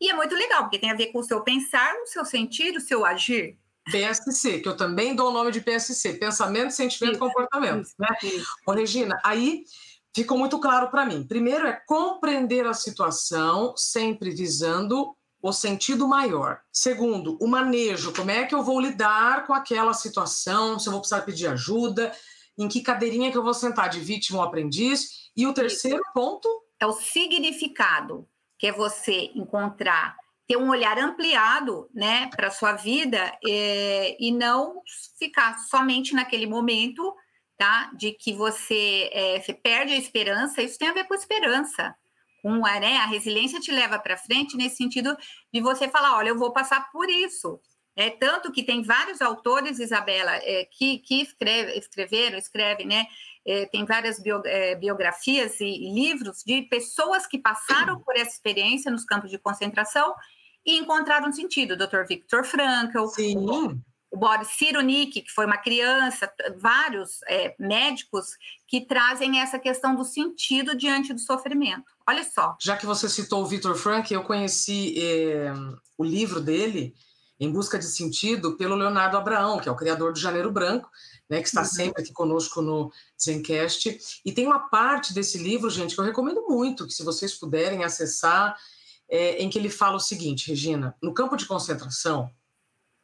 e 0.00 0.08
é 0.08 0.14
muito 0.14 0.34
legal, 0.34 0.62
porque 0.62 0.78
tem 0.78 0.90
a 0.90 0.94
ver 0.94 1.08
com 1.08 1.18
o 1.18 1.24
seu 1.24 1.42
pensar, 1.42 1.94
o 1.96 2.06
seu 2.06 2.24
sentir, 2.24 2.74
o 2.74 2.80
seu 2.80 3.04
agir. 3.04 3.58
PSC, 3.90 4.60
que 4.60 4.68
eu 4.68 4.76
também 4.76 5.14
dou 5.14 5.30
o 5.30 5.32
nome 5.32 5.50
de 5.52 5.60
PSC, 5.60 6.14
Pensamento, 6.14 6.70
Sentimento 6.70 7.16
e 7.16 7.18
Comportamento. 7.18 7.86
Isso, 7.86 7.94
né? 7.98 8.08
Isso. 8.22 8.46
Ô, 8.66 8.72
Regina, 8.72 9.20
aí 9.24 9.64
ficou 10.14 10.38
muito 10.38 10.58
claro 10.58 10.90
para 10.90 11.04
mim. 11.04 11.24
Primeiro 11.26 11.66
é 11.66 11.72
compreender 11.86 12.66
a 12.66 12.74
situação, 12.74 13.74
sempre 13.76 14.30
visando 14.30 15.14
o 15.40 15.52
sentido 15.52 16.08
maior. 16.08 16.60
Segundo, 16.72 17.38
o 17.40 17.46
manejo, 17.46 18.12
como 18.12 18.30
é 18.30 18.44
que 18.44 18.54
eu 18.54 18.62
vou 18.62 18.80
lidar 18.80 19.46
com 19.46 19.54
aquela 19.54 19.94
situação, 19.94 20.78
se 20.78 20.88
eu 20.88 20.92
vou 20.92 21.00
precisar 21.00 21.22
pedir 21.22 21.46
ajuda, 21.46 22.12
em 22.58 22.66
que 22.66 22.80
cadeirinha 22.80 23.30
que 23.30 23.38
eu 23.38 23.42
vou 23.42 23.54
sentar, 23.54 23.88
de 23.88 24.00
vítima 24.00 24.40
ou 24.40 24.44
aprendiz. 24.44 25.30
E 25.36 25.46
o 25.46 25.54
terceiro 25.54 26.00
Isso. 26.02 26.12
ponto? 26.12 26.48
É 26.80 26.86
o 26.86 26.92
significado, 26.92 28.28
que 28.58 28.66
é 28.66 28.72
você 28.72 29.30
encontrar 29.34 30.16
ter 30.48 30.56
um 30.56 30.70
olhar 30.70 30.98
ampliado 30.98 31.90
né, 31.94 32.30
para 32.34 32.46
a 32.48 32.50
sua 32.50 32.72
vida 32.72 33.38
é, 33.46 34.16
e 34.18 34.32
não 34.32 34.80
ficar 35.18 35.58
somente 35.58 36.14
naquele 36.14 36.46
momento 36.46 37.14
tá, 37.58 37.90
de 37.94 38.12
que 38.12 38.32
você, 38.32 39.10
é, 39.12 39.38
você 39.38 39.52
perde 39.52 39.92
a 39.92 39.98
esperança. 39.98 40.62
Isso 40.62 40.78
tem 40.78 40.88
a 40.88 40.94
ver 40.94 41.04
com 41.04 41.14
esperança. 41.14 41.94
Com 42.40 42.64
a, 42.64 42.80
né, 42.80 42.96
a 42.96 43.06
resiliência 43.06 43.60
te 43.60 43.70
leva 43.70 43.98
para 43.98 44.16
frente 44.16 44.56
nesse 44.56 44.76
sentido 44.76 45.14
de 45.52 45.60
você 45.60 45.86
falar: 45.86 46.16
olha, 46.16 46.28
eu 46.28 46.38
vou 46.38 46.52
passar 46.52 46.88
por 46.90 47.10
isso. 47.10 47.60
É, 47.94 48.10
tanto 48.10 48.52
que 48.52 48.62
tem 48.62 48.80
vários 48.80 49.20
autores, 49.20 49.80
Isabela, 49.80 50.36
é, 50.36 50.64
que, 50.70 50.98
que 50.98 51.20
escreve, 51.20 51.76
escreveram, 51.76 52.38
escrevem, 52.38 52.86
né? 52.86 53.06
É, 53.44 53.66
tem 53.66 53.84
várias 53.84 54.22
bio, 54.22 54.40
biografias 54.78 55.60
e, 55.60 55.64
e, 55.64 55.92
livros 55.92 56.44
de 56.46 56.62
pessoas 56.62 57.26
que 57.26 57.38
passaram 57.38 58.00
por 58.00 58.14
essa 58.14 58.30
experiência 58.30 58.90
nos 58.90 59.04
campos 59.04 59.30
de 59.30 59.38
concentração 59.38 60.14
e 60.68 60.76
encontraram 60.76 61.32
sentido. 61.32 61.72
O 61.72 61.76
Dr. 61.78 62.06
Viktor 62.06 62.44
Frankl, 62.44 63.06
Sim. 63.06 63.38
o 63.38 64.18
Boris 64.18 64.48
Cyrulnik, 64.48 65.22
que 65.22 65.32
foi 65.32 65.46
uma 65.46 65.56
criança, 65.56 66.30
vários 66.58 67.20
é, 67.26 67.54
médicos 67.58 68.36
que 68.66 68.82
trazem 68.82 69.40
essa 69.40 69.58
questão 69.58 69.96
do 69.96 70.04
sentido 70.04 70.76
diante 70.76 71.14
do 71.14 71.20
sofrimento. 71.20 71.84
Olha 72.06 72.22
só. 72.22 72.54
Já 72.60 72.76
que 72.76 72.84
você 72.84 73.08
citou 73.08 73.42
o 73.42 73.46
Viktor 73.46 73.74
Frankl, 73.76 74.12
eu 74.12 74.22
conheci 74.22 74.94
é, 75.02 75.54
o 75.96 76.04
livro 76.04 76.38
dele, 76.38 76.94
Em 77.40 77.50
Busca 77.50 77.78
de 77.78 77.86
Sentido, 77.86 78.58
pelo 78.58 78.76
Leonardo 78.76 79.16
Abraão, 79.16 79.58
que 79.58 79.70
é 79.70 79.72
o 79.72 79.76
criador 79.76 80.12
do 80.12 80.18
Janeiro 80.18 80.52
Branco, 80.52 80.90
né, 81.30 81.40
que 81.40 81.48
está 81.48 81.62
uhum. 81.62 81.66
sempre 81.66 82.02
aqui 82.02 82.12
conosco 82.12 82.60
no 82.60 82.92
Zencast. 83.18 84.20
E 84.22 84.32
tem 84.32 84.46
uma 84.46 84.68
parte 84.68 85.14
desse 85.14 85.38
livro, 85.38 85.70
gente, 85.70 85.94
que 85.94 86.00
eu 86.00 86.04
recomendo 86.04 86.44
muito, 86.46 86.86
que 86.86 86.92
se 86.92 87.02
vocês 87.02 87.32
puderem 87.32 87.84
acessar, 87.84 88.54
é, 89.08 89.42
em 89.42 89.48
que 89.48 89.58
ele 89.58 89.70
fala 89.70 89.96
o 89.96 90.00
seguinte, 90.00 90.48
Regina: 90.48 90.94
no 91.02 91.14
campo 91.14 91.36
de 91.36 91.46
concentração, 91.46 92.30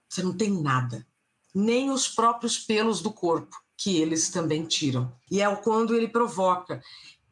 você 0.09 0.23
não 0.23 0.37
tem 0.37 0.51
nada, 0.51 1.07
nem 1.55 1.91
os 1.91 2.09
próprios 2.09 2.59
pelos 2.59 3.01
do 3.01 3.13
corpo, 3.13 3.57
que 3.77 3.97
eles 3.97 4.29
também 4.29 4.65
tiram. 4.65 5.13
E 5.31 5.41
é 5.41 5.57
quando 5.57 5.95
ele 5.95 6.09
provoca. 6.09 6.83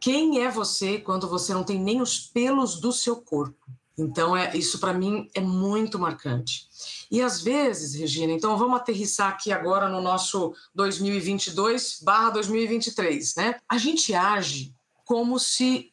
Quem 0.00 0.42
é 0.42 0.50
você 0.50 0.98
quando 0.98 1.28
você 1.28 1.54
não 1.54 1.62
tem 1.62 1.78
nem 1.78 2.02
os 2.02 2.18
pelos 2.18 2.80
do 2.80 2.92
seu 2.92 3.16
corpo? 3.16 3.70
Então, 3.96 4.36
é, 4.36 4.54
isso 4.56 4.80
para 4.80 4.92
mim 4.92 5.30
é 5.34 5.40
muito 5.40 5.96
marcante. 5.98 6.68
E 7.10 7.22
às 7.22 7.42
vezes, 7.42 7.94
Regina, 7.94 8.32
então 8.32 8.56
vamos 8.56 8.78
aterrissar 8.78 9.28
aqui 9.28 9.52
agora 9.52 9.88
no 9.88 10.00
nosso 10.00 10.54
2022/2023, 10.76 13.36
né? 13.36 13.56
A 13.68 13.78
gente 13.78 14.12
age 14.14 14.74
como 15.04 15.38
se 15.38 15.92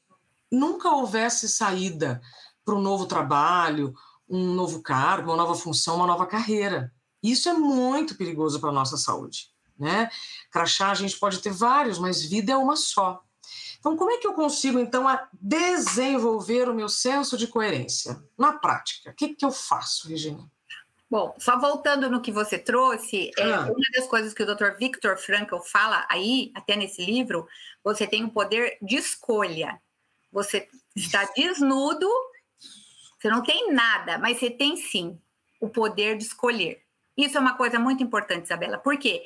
nunca 0.51 0.89
houvesse 0.89 1.47
saída 1.47 2.19
para 2.69 2.77
um 2.77 2.81
novo 2.81 3.07
trabalho, 3.07 3.95
um 4.29 4.53
novo 4.53 4.83
cargo, 4.83 5.31
uma 5.31 5.37
nova 5.37 5.55
função, 5.55 5.95
uma 5.95 6.05
nova 6.05 6.27
carreira. 6.27 6.93
Isso 7.21 7.49
é 7.49 7.53
muito 7.53 8.15
perigoso 8.15 8.59
para 8.59 8.69
a 8.69 8.73
nossa 8.73 8.95
saúde. 8.95 9.47
Né? 9.77 10.09
Crachá 10.51 10.91
a 10.91 10.95
gente 10.95 11.17
pode 11.17 11.39
ter 11.39 11.51
vários, 11.51 11.97
mas 11.97 12.23
vida 12.23 12.51
é 12.51 12.57
uma 12.57 12.75
só. 12.75 13.23
Então, 13.79 13.97
como 13.97 14.11
é 14.11 14.17
que 14.17 14.27
eu 14.27 14.33
consigo, 14.33 14.77
então, 14.77 15.07
a 15.07 15.27
desenvolver 15.33 16.69
o 16.69 16.73
meu 16.73 16.89
senso 16.89 17.35
de 17.37 17.47
coerência? 17.47 18.21
Na 18.37 18.53
prática, 18.53 19.09
o 19.09 19.13
que, 19.15 19.29
que 19.29 19.45
eu 19.45 19.51
faço, 19.51 20.07
Regina? 20.07 20.47
Bom, 21.09 21.33
só 21.39 21.57
voltando 21.57 22.07
no 22.07 22.21
que 22.21 22.31
você 22.31 22.59
trouxe, 22.59 23.31
é, 23.35 23.41
ah. 23.41 23.47
é, 23.67 23.71
uma 23.71 23.85
das 23.95 24.05
coisas 24.07 24.31
que 24.31 24.43
o 24.43 24.45
Dr. 24.45 24.77
Viktor 24.77 25.17
Frankl 25.17 25.57
fala 25.59 26.05
aí, 26.07 26.51
até 26.53 26.75
nesse 26.75 27.03
livro, 27.03 27.47
você 27.83 28.05
tem 28.05 28.25
o 28.25 28.29
poder 28.29 28.77
de 28.79 28.97
escolha. 28.97 29.81
Você 30.31 30.67
está 30.95 31.23
desnudo 31.35 32.07
você 33.19 33.29
não 33.29 33.43
tem 33.43 33.73
nada, 33.73 34.17
mas 34.17 34.39
você 34.39 34.49
tem 34.49 34.77
sim 34.77 35.19
o 35.59 35.69
poder 35.69 36.17
de 36.17 36.23
escolher. 36.23 36.81
Isso 37.17 37.37
é 37.37 37.41
uma 37.41 37.57
coisa 37.57 37.77
muito 37.77 38.01
importante, 38.01 38.45
Isabela, 38.45 38.77
porque 38.77 39.23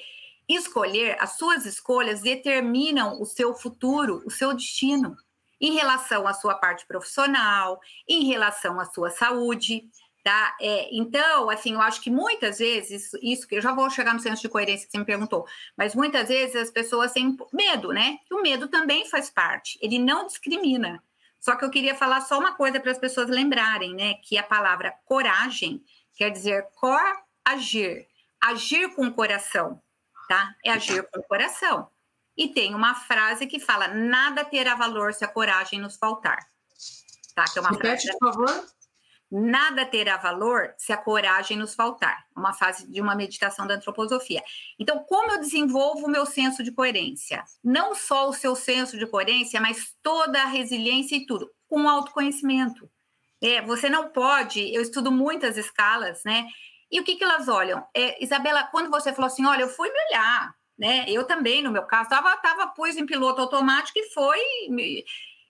escolher, 0.50 1.16
as 1.20 1.38
suas 1.38 1.66
escolhas 1.66 2.22
determinam 2.22 3.22
o 3.22 3.26
seu 3.26 3.54
futuro, 3.54 4.24
o 4.26 4.32
seu 4.32 4.54
destino, 4.54 5.16
em 5.62 5.74
relação 5.74 6.28
à 6.28 6.34
sua 6.34 6.56
parte 6.56 6.86
profissional, 6.86 7.80
em 8.08 8.26
relação 8.26 8.80
à 8.80 8.86
sua 8.86 9.10
saúde, 9.12 9.88
tá? 10.24 10.58
É, 10.60 10.90
então, 10.92 11.50
assim, 11.50 11.74
eu 11.74 11.82
acho 11.82 12.02
que 12.02 12.10
muitas 12.10 12.60
vezes, 12.60 13.12
isso 13.22 13.48
que 13.48 13.56
eu 13.56 13.62
já 13.62 13.74
vou 13.74 13.90
chegar 13.90 14.14
no 14.14 14.20
senso 14.20 14.42
de 14.42 14.50
coerência 14.50 14.86
que 14.86 14.92
você 14.92 14.98
me 14.98 15.06
perguntou, 15.06 15.46
mas 15.78 15.94
muitas 15.94 16.28
vezes 16.28 16.56
as 16.56 16.72
pessoas 16.72 17.14
têm 17.14 17.38
medo, 17.54 17.94
né? 17.94 18.18
O 18.32 18.42
medo 18.42 18.68
também 18.68 19.08
faz 19.08 19.30
parte, 19.30 19.78
ele 19.82 20.00
não 20.00 20.26
discrimina. 20.26 21.02
Só 21.44 21.58
que 21.58 21.66
eu 21.66 21.70
queria 21.70 21.94
falar 21.94 22.22
só 22.22 22.40
uma 22.40 22.56
coisa 22.56 22.80
para 22.80 22.90
as 22.90 22.98
pessoas 22.98 23.28
lembrarem, 23.28 23.94
né? 23.94 24.14
Que 24.24 24.38
a 24.38 24.44
palavra 24.44 24.94
coragem 25.04 25.84
quer 26.16 26.30
dizer 26.30 26.70
cor 26.74 27.02
agir, 27.44 28.08
agir 28.42 28.96
com 28.96 29.08
o 29.08 29.14
coração, 29.14 29.82
tá? 30.30 30.56
É 30.64 30.72
agir 30.72 31.04
com 31.12 31.20
o 31.20 31.24
coração. 31.24 31.90
E 32.38 32.48
tem 32.48 32.74
uma 32.74 32.96
frase 32.96 33.46
que 33.46 33.60
fala: 33.60 33.90
nada 33.90 34.46
terá 34.46 34.74
valor 34.74 35.14
se 35.14 35.26
a 35.26 35.28
coragem 35.28 35.82
nos 35.82 35.98
faltar. 35.98 36.40
Tá? 37.36 37.44
Que 37.44 37.60
é 37.60 37.62
uma 37.62 37.72
Repete, 37.72 38.04
frase. 38.04 38.20
por 38.20 38.34
favor. 38.34 38.66
Nada 39.36 39.84
terá 39.84 40.16
valor 40.18 40.76
se 40.78 40.94
a 40.94 40.98
coragem 40.98 41.58
nos 41.58 41.74
faltar. 41.74 42.24
Uma 42.38 42.54
fase 42.54 42.88
de 42.88 43.02
uma 43.02 43.16
meditação 43.16 43.66
da 43.66 43.74
antroposofia. 43.74 44.44
Então, 44.78 45.00
como 45.00 45.32
eu 45.32 45.40
desenvolvo 45.40 46.06
o 46.06 46.10
meu 46.10 46.24
senso 46.24 46.62
de 46.62 46.72
coerência? 46.72 47.44
Não 47.64 47.96
só 47.96 48.30
o 48.30 48.34
seu 48.34 48.56
senso 48.56 48.96
de 48.96 49.08
coerência, 49.08 49.60
mas 49.60 49.96
toda 50.04 50.40
a 50.40 50.46
resiliência 50.46 51.16
e 51.16 51.26
tudo, 51.26 51.50
com 51.68 51.90
autoconhecimento. 51.90 52.88
É, 53.42 53.60
você 53.64 53.90
não 53.90 54.10
pode, 54.10 54.72
eu 54.72 54.84
estudo 54.84 55.12
muitas 55.12 55.58
escalas, 55.58 56.24
né? 56.24 56.46
E 56.92 57.00
o 57.00 57.04
que, 57.04 57.16
que 57.16 57.24
elas 57.24 57.48
olham? 57.48 57.84
É, 57.92 58.24
Isabela, 58.24 58.66
quando 58.66 58.92
você 58.92 59.12
falou 59.12 59.26
assim, 59.26 59.48
olha, 59.48 59.64
eu 59.64 59.70
fui 59.70 59.90
me 59.90 60.00
olhar, 60.10 60.54
né? 60.78 61.06
Eu 61.08 61.26
também, 61.26 61.64
no 61.64 61.72
meu 61.72 61.88
caso, 61.88 62.04
estava 62.04 62.38
tava, 62.38 62.72
em 62.96 63.06
piloto 63.08 63.42
automático 63.42 63.98
e 63.98 64.12
foi. 64.12 64.40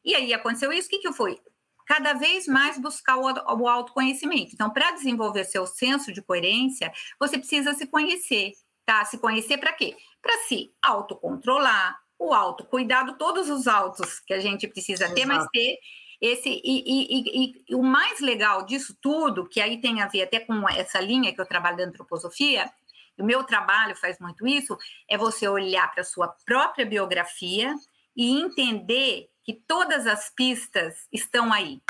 E 0.06 0.16
aí 0.16 0.34
aconteceu 0.34 0.72
isso, 0.72 0.88
o 0.88 0.90
que, 0.90 1.00
que 1.00 1.08
eu 1.10 1.14
fui? 1.14 1.38
Cada 1.86 2.14
vez 2.14 2.48
mais 2.48 2.78
buscar 2.78 3.18
o, 3.18 3.68
autoconhecimento. 3.68 4.52
Então, 4.54 4.70
para 4.70 4.92
desenvolver 4.92 5.44
seu 5.46 5.66
senso 5.66 6.12
de 6.12 6.22
coerência, 6.22 6.92
você 7.20 7.38
precisa 7.38 7.74
se 7.74 7.88
conhecer, 7.88 8.52
tá? 8.86 9.04
Se 9.06 9.18
conhecer 9.18 9.58
para 9.58 9.74
quê? 9.74 9.96
Para 10.22 10.38
se 10.48 10.72
autocontrolar, 10.82 12.02
o 12.20 12.34
autocuidado, 12.34 13.18
todos 13.18 13.50
os 13.50 13.68
autos 13.68 14.20
que 14.20 14.34
a 14.34 14.40
gente 14.40 14.68
precisa 14.68 15.06
Exato. 15.06 15.16
ter, 15.16 15.26
mas 15.26 15.46
ter 15.52 15.78
esse 16.22 16.50
e, 16.50 16.62
e, 16.64 17.20
e, 17.20 17.64
e, 17.68 17.76
o 17.76 17.84
mais 17.84 18.22
legal 18.22 18.66
disso 18.66 18.96
tudo, 19.02 19.48
que 19.48 19.60
aí 19.60 19.82
tem 19.82 20.02
a 20.02 20.08
ver 20.08 20.24
até 20.24 20.40
com 20.40 20.68
essa 20.70 21.02
linha 21.02 21.34
que 21.34 21.42
eu 21.42 21.46
trabalho 21.46 21.78
da 21.78 21.84
antroposofia, 21.84 22.72
o 23.18 23.26
meu 23.26 23.44
trabalho 23.44 23.96
faz 23.96 24.18
muito 24.20 24.48
isso, 24.48 24.78
é 25.10 25.18
você 25.18 25.48
olhar 25.48 25.92
para 25.92 26.02
a 26.02 26.06
sua 26.06 26.30
própria 26.46 26.86
biografia 26.86 27.76
e 28.16 28.40
entender 28.40 29.28
que 29.44 29.54
todas 29.54 30.08
as 30.08 30.30
pistas 30.30 31.08
estão 31.12 31.52
aí. 31.52 31.82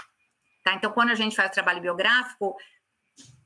Tá? 0.63 0.73
Então, 0.73 0.91
quando 0.91 1.09
a 1.09 1.15
gente 1.15 1.35
faz 1.35 1.51
trabalho 1.51 1.81
biográfico, 1.81 2.55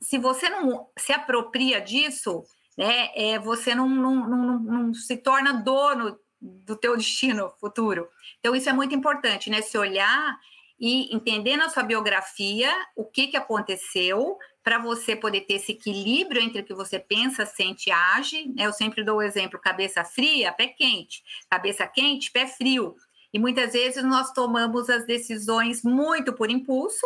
se 0.02 0.18
você 0.18 0.50
não 0.50 0.90
se 0.98 1.12
apropria 1.12 1.82
disso, 1.82 2.44
né, 2.78 3.10
é, 3.16 3.40
você 3.40 3.74
não, 3.74 3.90
não, 3.90 4.30
não, 4.30 4.60
não 4.60 4.94
se 4.94 5.18
torna 5.18 5.54
dono 5.54 6.18
do 6.40 6.76
teu 6.76 6.96
destino 6.96 7.50
futuro. 7.60 8.08
Então, 8.40 8.56
isso 8.56 8.70
é 8.70 8.74
muito 8.74 8.94
importante, 8.94 9.50
né? 9.50 9.62
Se 9.62 9.78
olhar 9.78 10.38
e 10.80 11.14
entender 11.16 11.58
na 11.58 11.70
sua 11.70 11.82
biografia 11.82 12.72
o 12.96 13.04
que, 13.04 13.28
que 13.28 13.38
aconteceu 13.38 14.38
para 14.64 14.78
você 14.78 15.16
poder 15.16 15.42
ter 15.42 15.54
esse 15.54 15.72
equilíbrio 15.72 16.42
entre 16.42 16.62
o 16.62 16.66
que 16.66 16.74
você 16.74 17.00
pensa, 17.00 17.46
sente 17.46 17.90
e 17.90 17.92
age. 17.92 18.48
Né? 18.50 18.66
Eu 18.66 18.74
sempre 18.74 19.04
dou 19.04 19.18
o 19.18 19.22
exemplo: 19.22 19.60
cabeça 19.60 20.04
fria, 20.04 20.52
pé 20.52 20.68
quente, 20.68 21.24
cabeça 21.50 21.88
quente, 21.88 22.32
pé 22.32 22.46
frio. 22.46 22.96
E 23.34 23.40
muitas 23.40 23.74
vezes 23.74 24.04
nós 24.04 24.32
tomamos 24.32 24.90
as 24.90 25.06
decisões 25.06 25.84
muito 25.84 26.34
por 26.34 26.50
impulso, 26.50 27.06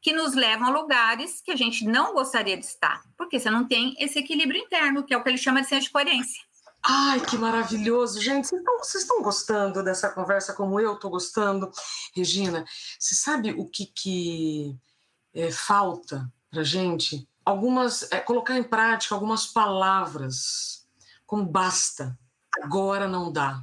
que 0.00 0.12
nos 0.12 0.34
levam 0.34 0.68
a 0.68 0.70
lugares 0.70 1.40
que 1.40 1.50
a 1.50 1.56
gente 1.56 1.84
não 1.84 2.14
gostaria 2.14 2.56
de 2.56 2.64
estar, 2.64 3.02
porque 3.16 3.38
você 3.38 3.50
não 3.50 3.66
tem 3.66 3.94
esse 3.98 4.18
equilíbrio 4.18 4.60
interno, 4.60 5.02
que 5.02 5.12
é 5.12 5.16
o 5.16 5.22
que 5.22 5.28
ele 5.28 5.38
chama 5.38 5.60
de 5.60 5.68
senso 5.68 5.86
de 5.86 5.90
coerência. 5.90 6.42
Ai, 6.82 7.20
que 7.20 7.36
maravilhoso, 7.36 8.20
gente. 8.20 8.48
Vocês 8.78 9.02
estão, 9.02 9.20
gostando 9.20 9.82
dessa 9.82 10.08
conversa 10.08 10.54
como 10.54 10.78
eu 10.78 10.94
estou 10.94 11.10
gostando? 11.10 11.70
Regina, 12.14 12.64
você 12.98 13.14
sabe 13.14 13.50
o 13.50 13.66
que, 13.66 13.86
que 13.86 14.78
é, 15.34 15.50
falta 15.50 16.32
para 16.50 16.62
gente? 16.62 17.28
Algumas, 17.44 18.10
é, 18.12 18.20
colocar 18.20 18.56
em 18.56 18.62
prática 18.62 19.14
algumas 19.14 19.46
palavras, 19.46 20.86
como 21.26 21.44
basta, 21.44 22.16
agora 22.62 23.08
não 23.08 23.32
dá, 23.32 23.62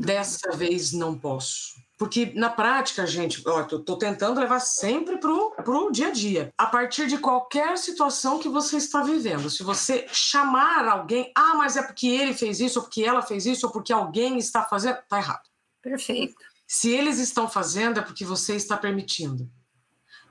dessa 0.00 0.56
vez 0.56 0.92
não 0.92 1.16
posso. 1.16 1.78
Porque 1.98 2.32
na 2.34 2.48
prática, 2.48 3.06
gente, 3.06 3.46
ó, 3.46 3.62
tô, 3.64 3.78
tô 3.78 3.98
tentando 3.98 4.40
levar 4.40 4.60
sempre 4.60 5.18
pro, 5.18 5.50
pro 5.56 5.92
dia 5.92 6.08
a 6.08 6.10
dia. 6.10 6.50
A 6.56 6.64
partir 6.64 7.06
de 7.06 7.18
qualquer 7.18 7.76
situação 7.76 8.38
que 8.38 8.48
você 8.48 8.78
está 8.78 9.02
vivendo, 9.02 9.50
se 9.50 9.62
você 9.62 10.06
chamar 10.10 10.88
alguém, 10.88 11.30
ah, 11.36 11.54
mas 11.54 11.76
é 11.76 11.82
porque 11.82 12.08
ele 12.08 12.32
fez 12.32 12.58
isso, 12.58 12.78
ou 12.78 12.84
porque 12.84 13.04
ela 13.04 13.20
fez 13.20 13.44
isso, 13.44 13.66
ou 13.66 13.72
porque 13.72 13.92
alguém 13.92 14.38
está 14.38 14.64
fazendo, 14.64 14.96
tá 15.06 15.18
errado. 15.18 15.46
Perfeito. 15.82 16.34
Se 16.66 16.90
eles 16.90 17.18
estão 17.18 17.46
fazendo, 17.46 18.00
é 18.00 18.02
porque 18.02 18.24
você 18.24 18.56
está 18.56 18.78
permitindo. 18.78 19.50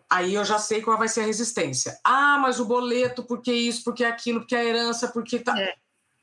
Aí 0.09 0.33
eu 0.33 0.43
já 0.43 0.57
sei 0.57 0.81
qual 0.81 0.97
vai 0.97 1.07
ser 1.07 1.21
a 1.21 1.25
resistência. 1.25 1.99
Ah, 2.03 2.39
mas 2.39 2.59
o 2.59 2.65
boleto, 2.65 3.23
porque 3.23 3.53
isso, 3.53 3.83
porque 3.83 4.03
aquilo, 4.03 4.39
porque 4.39 4.55
a 4.55 4.63
herança, 4.63 5.09
porque 5.09 5.37
tá. 5.37 5.59
É. 5.59 5.75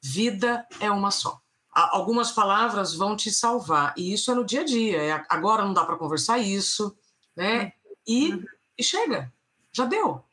Vida 0.03 0.67
é 0.81 0.91
uma 0.91 1.12
só 1.12 1.41
algumas 1.76 2.33
palavras 2.33 2.95
vão 2.95 3.14
te 3.14 3.30
salvar. 3.30 3.92
E 3.97 4.12
isso 4.12 4.30
é 4.30 4.35
no 4.35 4.45
dia 4.45 4.62
a 4.62 4.64
dia. 4.64 5.02
É, 5.02 5.25
agora 5.28 5.62
não 5.62 5.75
dá 5.75 5.85
para 5.85 5.97
conversar 5.97 6.38
isso, 6.38 6.97
né? 7.37 7.73
E, 8.06 8.33
uhum. 8.33 8.45
e 8.78 8.83
chega, 8.83 9.33
já 9.71 9.85
deu. 9.85 10.25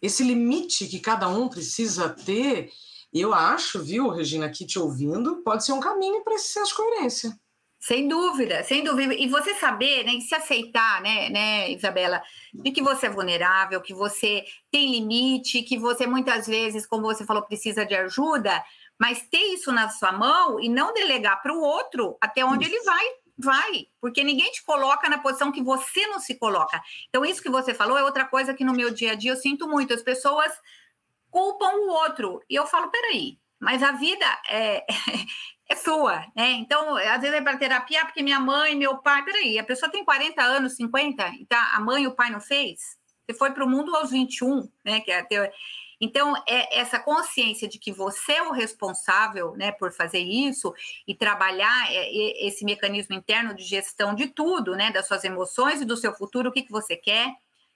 Esse 0.00 0.24
limite 0.24 0.88
que 0.88 0.98
cada 0.98 1.28
um 1.28 1.48
precisa 1.48 2.08
ter, 2.08 2.72
eu 3.14 3.32
acho, 3.32 3.82
viu, 3.82 4.08
Regina, 4.08 4.46
aqui 4.46 4.66
te 4.66 4.78
ouvindo, 4.78 5.36
pode 5.44 5.64
ser 5.64 5.72
um 5.72 5.80
caminho 5.80 6.24
para 6.24 6.34
esse 6.34 6.48
senso 6.48 6.70
de 6.70 6.74
coerência. 6.74 7.40
Sem 7.78 8.06
dúvida, 8.06 8.62
sem 8.62 8.84
dúvida. 8.84 9.12
E 9.12 9.28
você 9.28 9.54
saber, 9.54 10.04
né, 10.04 10.20
se 10.20 10.34
aceitar, 10.34 11.02
né, 11.02 11.28
né, 11.30 11.70
Isabela, 11.72 12.22
de 12.54 12.70
que 12.70 12.80
você 12.80 13.06
é 13.06 13.10
vulnerável, 13.10 13.80
que 13.80 13.92
você 13.92 14.44
tem 14.70 14.92
limite, 14.92 15.62
que 15.62 15.76
você 15.76 16.06
muitas 16.06 16.46
vezes, 16.46 16.86
como 16.86 17.02
você 17.02 17.26
falou, 17.26 17.42
precisa 17.42 17.84
de 17.84 17.94
ajuda, 17.94 18.62
mas 19.02 19.20
ter 19.22 19.52
isso 19.52 19.72
na 19.72 19.88
sua 19.88 20.12
mão 20.12 20.60
e 20.60 20.68
não 20.68 20.94
delegar 20.94 21.42
para 21.42 21.52
o 21.52 21.60
outro 21.60 22.16
até 22.20 22.44
onde 22.44 22.66
isso. 22.66 22.72
ele 22.72 22.84
vai, 22.84 23.04
vai, 23.36 23.86
porque 24.00 24.22
ninguém 24.22 24.48
te 24.52 24.64
coloca 24.64 25.08
na 25.08 25.18
posição 25.18 25.50
que 25.50 25.60
você 25.60 26.06
não 26.06 26.20
se 26.20 26.36
coloca. 26.36 26.80
Então, 27.08 27.24
isso 27.24 27.42
que 27.42 27.50
você 27.50 27.74
falou 27.74 27.98
é 27.98 28.04
outra 28.04 28.24
coisa 28.24 28.54
que 28.54 28.64
no 28.64 28.72
meu 28.72 28.94
dia 28.94 29.10
a 29.10 29.14
dia 29.16 29.32
eu 29.32 29.36
sinto 29.36 29.66
muito. 29.66 29.92
As 29.92 30.02
pessoas 30.02 30.52
culpam 31.28 31.72
o 31.72 31.88
outro. 31.88 32.40
E 32.48 32.54
eu 32.54 32.64
falo, 32.64 32.92
peraí, 32.92 33.40
mas 33.58 33.82
a 33.82 33.90
vida 33.90 34.24
é, 34.48 34.86
é 35.68 35.74
sua, 35.74 36.24
né? 36.36 36.52
Então, 36.52 36.94
às 36.94 37.20
vezes 37.20 37.36
é 37.36 37.40
para 37.40 37.58
terapia, 37.58 38.04
porque 38.04 38.22
minha 38.22 38.38
mãe, 38.38 38.76
meu 38.76 38.98
pai, 38.98 39.24
peraí, 39.24 39.58
a 39.58 39.64
pessoa 39.64 39.90
tem 39.90 40.04
40 40.04 40.40
anos, 40.40 40.76
50, 40.76 41.26
e 41.40 41.46
tá, 41.46 41.72
a 41.74 41.80
mãe 41.80 42.04
e 42.04 42.06
o 42.06 42.14
pai 42.14 42.30
não 42.30 42.40
fez? 42.40 42.78
Você 43.26 43.36
foi 43.36 43.50
para 43.50 43.64
o 43.64 43.68
mundo 43.68 43.96
aos 43.96 44.12
21, 44.12 44.68
né? 44.84 45.00
Que 45.00 45.10
é 45.10 45.18
a 45.18 45.26
teoria. 45.26 45.52
Então, 46.04 46.34
é 46.48 46.80
essa 46.80 46.98
consciência 46.98 47.68
de 47.68 47.78
que 47.78 47.92
você 47.92 48.32
é 48.32 48.42
o 48.42 48.50
responsável 48.50 49.54
né, 49.56 49.70
por 49.70 49.92
fazer 49.92 50.18
isso 50.18 50.74
e 51.06 51.14
trabalhar 51.14 51.86
é, 51.92 52.44
esse 52.44 52.64
mecanismo 52.64 53.14
interno 53.14 53.54
de 53.54 53.62
gestão 53.62 54.12
de 54.12 54.26
tudo, 54.26 54.74
né, 54.74 54.90
das 54.90 55.06
suas 55.06 55.22
emoções 55.22 55.80
e 55.80 55.84
do 55.84 55.96
seu 55.96 56.12
futuro, 56.12 56.48
o 56.50 56.52
que, 56.52 56.62
que 56.62 56.72
você 56.72 56.96
quer, 56.96 57.32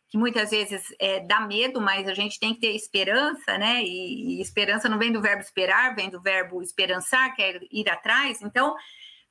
que 0.08 0.18
muitas 0.18 0.50
vezes 0.50 0.82
é, 0.98 1.20
dá 1.20 1.38
medo, 1.38 1.80
mas 1.80 2.08
a 2.08 2.14
gente 2.14 2.40
tem 2.40 2.52
que 2.52 2.62
ter 2.62 2.74
esperança, 2.74 3.56
né? 3.58 3.82
E, 3.84 4.38
e, 4.38 4.40
esperança 4.40 4.88
não 4.88 4.98
vem 4.98 5.12
do 5.12 5.22
verbo 5.22 5.42
esperar, 5.42 5.94
vem 5.94 6.10
do 6.10 6.20
verbo 6.20 6.60
esperançar, 6.62 7.34
que 7.34 7.42
é 7.42 7.60
ir 7.70 7.88
atrás. 7.88 8.40
Então, 8.42 8.74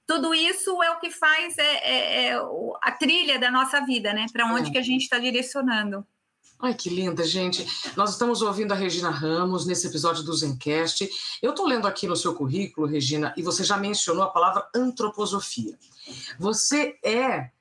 tudo 0.08 0.34
isso 0.34 0.82
é 0.84 0.92
o 0.92 1.00
que 1.00 1.10
faz 1.12 1.58
é, 1.58 1.64
é, 1.64 2.28
é 2.28 2.36
a 2.82 2.92
trilha 2.92 3.40
da 3.40 3.52
nossa 3.52 3.86
vida, 3.86 4.14
né? 4.14 4.26
Para 4.32 4.46
onde 4.54 4.70
é. 4.70 4.72
que 4.72 4.78
a 4.78 4.82
gente 4.82 5.04
está 5.04 5.18
direcionando. 5.18 6.06
Ai, 6.60 6.74
que 6.74 6.90
linda, 6.90 7.24
gente. 7.26 7.68
Nós 7.96 8.12
estamos 8.12 8.42
ouvindo 8.42 8.72
a 8.72 8.76
Regina 8.76 9.10
Ramos 9.10 9.66
nesse 9.66 9.88
episódio 9.88 10.24
do 10.24 10.34
Zencast. 10.34 11.10
Eu 11.42 11.52
estou 11.52 11.68
lendo 11.68 11.88
aqui 11.88 12.08
no 12.08 12.16
seu 12.16 12.34
currículo, 12.34 12.88
Regina, 12.88 13.34
e 13.36 13.42
você 13.42 13.64
já 13.64 13.78
mencionou 13.78 14.24
a 14.24 14.30
palavra 14.30 14.68
antroposofia. 14.74 15.78
Você 16.40 16.98
é 17.04 17.52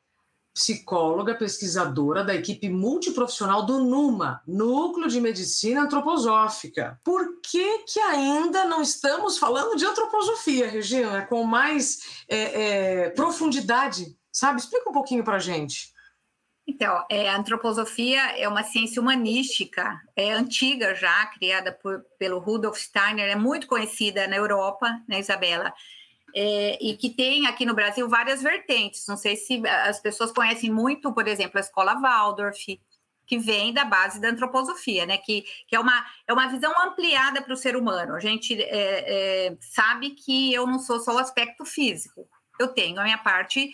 psicóloga, 0.54 1.34
pesquisadora 1.34 2.22
da 2.22 2.32
equipe 2.32 2.68
multiprofissional 2.68 3.66
do 3.66 3.80
NUMA, 3.80 4.40
Núcleo 4.46 5.08
de 5.08 5.20
Medicina 5.20 5.82
Antroposófica. 5.82 7.00
Por 7.04 7.40
que, 7.40 7.78
que 7.80 7.98
ainda 7.98 8.64
não 8.64 8.80
estamos 8.80 9.36
falando 9.36 9.76
de 9.76 9.84
antroposofia, 9.84 10.70
Regina, 10.70 11.26
com 11.26 11.42
mais 11.42 12.22
é, 12.28 12.62
é, 12.62 13.10
profundidade? 13.10 14.16
Sabe? 14.30 14.60
Explica 14.60 14.88
um 14.88 14.92
pouquinho 14.92 15.24
para 15.24 15.40
gente. 15.40 15.93
Então, 16.66 17.04
é, 17.10 17.28
a 17.28 17.36
antroposofia 17.36 18.38
é 18.38 18.48
uma 18.48 18.62
ciência 18.62 19.00
humanística, 19.00 20.00
é 20.16 20.32
antiga 20.32 20.94
já, 20.94 21.26
criada 21.26 21.70
por, 21.70 22.04
pelo 22.18 22.38
Rudolf 22.38 22.78
Steiner, 22.78 23.30
é 23.30 23.36
muito 23.36 23.66
conhecida 23.66 24.26
na 24.26 24.36
Europa, 24.36 24.90
né, 25.06 25.20
Isabela? 25.20 25.74
É, 26.34 26.78
e 26.80 26.96
que 26.96 27.10
tem 27.10 27.46
aqui 27.46 27.66
no 27.66 27.74
Brasil 27.74 28.08
várias 28.08 28.42
vertentes. 28.42 29.06
Não 29.06 29.16
sei 29.16 29.36
se 29.36 29.62
as 29.66 30.00
pessoas 30.00 30.32
conhecem 30.32 30.70
muito, 30.70 31.12
por 31.12 31.28
exemplo, 31.28 31.58
a 31.58 31.60
escola 31.60 32.00
Waldorf, 32.00 32.80
que 33.26 33.38
vem 33.38 33.72
da 33.72 33.84
base 33.84 34.20
da 34.20 34.28
antroposofia, 34.28 35.06
né? 35.06 35.18
Que, 35.18 35.42
que 35.68 35.76
é, 35.76 35.80
uma, 35.80 36.04
é 36.26 36.32
uma 36.32 36.48
visão 36.48 36.72
ampliada 36.82 37.40
para 37.40 37.54
o 37.54 37.56
ser 37.56 37.76
humano. 37.76 38.14
A 38.14 38.20
gente 38.20 38.60
é, 38.60 39.46
é, 39.48 39.56
sabe 39.60 40.10
que 40.10 40.52
eu 40.52 40.66
não 40.66 40.78
sou 40.78 40.98
só 40.98 41.14
o 41.14 41.18
aspecto 41.18 41.64
físico, 41.64 42.28
eu 42.58 42.68
tenho 42.68 43.00
a 43.00 43.04
minha 43.04 43.18
parte 43.18 43.70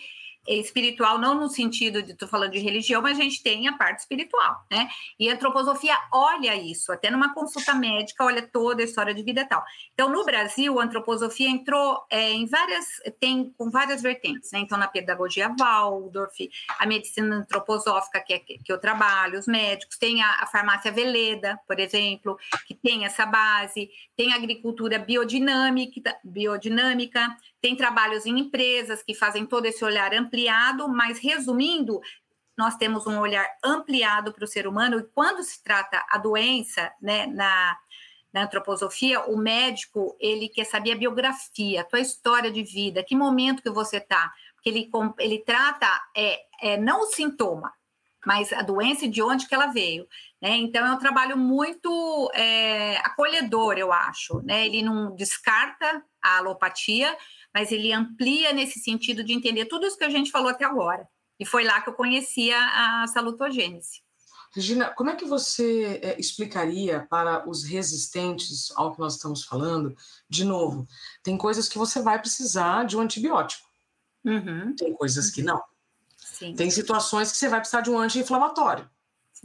espiritual, 0.47 1.17
não 1.19 1.35
no 1.35 1.49
sentido 1.49 2.01
de 2.01 2.15
tu 2.15 2.27
falando 2.27 2.51
de 2.51 2.59
religião, 2.59 3.01
mas 3.01 3.19
a 3.19 3.21
gente 3.21 3.43
tem 3.43 3.67
a 3.67 3.77
parte 3.77 3.99
espiritual, 3.99 4.65
né? 4.71 4.89
E 5.19 5.29
a 5.29 5.33
antroposofia 5.33 5.95
olha 6.11 6.55
isso, 6.55 6.91
até 6.91 7.11
numa 7.11 7.33
consulta 7.33 7.73
médica, 7.73 8.23
olha 8.23 8.41
toda 8.41 8.81
a 8.81 8.85
história 8.85 9.13
de 9.13 9.23
vida 9.23 9.41
e 9.41 9.45
tal. 9.45 9.63
Então, 9.93 10.09
no 10.09 10.25
Brasil, 10.25 10.79
a 10.79 10.83
antroposofia 10.83 11.49
entrou 11.49 12.03
é, 12.09 12.31
em 12.31 12.45
várias, 12.45 12.85
tem 13.19 13.53
com 13.57 13.69
várias 13.69 14.01
vertentes, 14.01 14.51
né? 14.51 14.59
Então, 14.59 14.77
na 14.77 14.87
pedagogia 14.87 15.53
Waldorf, 15.57 16.49
a 16.79 16.85
medicina 16.85 17.35
antroposófica, 17.35 18.19
que, 18.19 18.33
é, 18.33 18.39
que 18.39 18.71
eu 18.71 18.79
trabalho, 18.79 19.37
os 19.37 19.47
médicos, 19.47 19.97
tem 19.97 20.21
a, 20.21 20.41
a 20.41 20.47
farmácia 20.47 20.91
Veleda, 20.91 21.59
por 21.67 21.79
exemplo, 21.79 22.37
que 22.67 22.73
tem 22.73 23.05
essa 23.05 23.25
base, 23.25 23.89
tem 24.17 24.33
a 24.33 24.35
agricultura 24.35 24.97
biodinâmica, 24.97 26.17
biodinâmica 26.23 27.35
tem 27.61 27.75
trabalhos 27.75 28.25
em 28.25 28.39
empresas 28.39 29.03
que 29.03 29.13
fazem 29.13 29.45
todo 29.45 29.67
esse 29.67 29.85
olhar 29.85 30.11
ampliado, 30.31 30.87
mas 30.87 31.19
resumindo, 31.19 31.99
nós 32.57 32.75
temos 32.77 33.05
um 33.05 33.19
olhar 33.19 33.45
ampliado 33.63 34.31
para 34.31 34.45
o 34.45 34.47
ser 34.47 34.65
humano 34.65 34.99
e 34.99 35.03
quando 35.03 35.43
se 35.43 35.61
trata 35.61 36.03
a 36.09 36.17
doença, 36.17 36.91
né, 37.01 37.27
na, 37.27 37.77
na 38.33 38.43
antroposofia, 38.43 39.21
o 39.25 39.37
médico 39.37 40.15
ele 40.19 40.47
quer 40.47 40.65
saber 40.65 40.93
a 40.93 40.97
biografia, 40.97 41.81
a 41.81 41.83
tua 41.83 41.99
história 41.99 42.49
de 42.49 42.63
vida, 42.63 43.03
que 43.03 43.15
momento 43.15 43.61
que 43.61 43.69
você 43.69 43.97
está, 43.97 44.31
porque 44.55 44.69
ele, 44.69 44.89
ele 45.19 45.39
trata 45.39 45.87
é, 46.15 46.39
é, 46.61 46.77
não 46.77 47.01
o 47.01 47.07
sintoma, 47.07 47.73
mas 48.25 48.53
a 48.53 48.61
doença 48.61 49.05
e 49.05 49.09
de 49.09 49.21
onde 49.21 49.47
que 49.47 49.55
ela 49.55 49.67
veio. 49.67 50.07
Né? 50.41 50.51
Então, 50.57 50.85
é 50.85 50.91
um 50.91 50.99
trabalho 50.99 51.35
muito 51.35 52.31
é, 52.33 52.97
acolhedor, 52.97 53.77
eu 53.77 53.91
acho. 53.91 54.41
Né? 54.43 54.67
Ele 54.67 54.83
não 54.83 55.15
descarta 55.15 56.03
a 56.21 56.37
alopatia, 56.37 57.17
mas 57.53 57.71
ele 57.71 57.91
amplia 57.91 58.53
nesse 58.53 58.79
sentido 58.79 59.23
de 59.23 59.33
entender 59.33 59.65
tudo 59.65 59.85
isso 59.85 59.97
que 59.97 60.03
a 60.03 60.09
gente 60.09 60.31
falou 60.31 60.49
até 60.49 60.65
agora. 60.65 61.07
E 61.39 61.45
foi 61.45 61.63
lá 61.63 61.81
que 61.81 61.89
eu 61.89 61.93
conhecia 61.93 62.57
a 62.57 63.07
salutogênese. 63.07 64.01
Regina, 64.53 64.89
como 64.89 65.09
é 65.09 65.15
que 65.15 65.23
você 65.23 65.99
é, 66.03 66.19
explicaria 66.19 67.07
para 67.09 67.49
os 67.49 67.63
resistentes 67.63 68.71
ao 68.75 68.93
que 68.93 68.99
nós 68.99 69.15
estamos 69.15 69.45
falando? 69.45 69.95
De 70.29 70.43
novo, 70.43 70.85
tem 71.23 71.37
coisas 71.37 71.69
que 71.69 71.77
você 71.77 72.01
vai 72.01 72.19
precisar 72.19 72.85
de 72.85 72.97
um 72.97 72.99
antibiótico, 72.99 73.65
uhum. 74.25 74.75
tem 74.75 74.93
coisas 74.93 75.31
que 75.31 75.41
não. 75.41 75.61
Sim. 76.17 76.53
Tem 76.53 76.69
situações 76.69 77.31
que 77.31 77.37
você 77.37 77.47
vai 77.47 77.59
precisar 77.59 77.81
de 77.81 77.89
um 77.89 77.97
anti-inflamatório. 77.97 78.89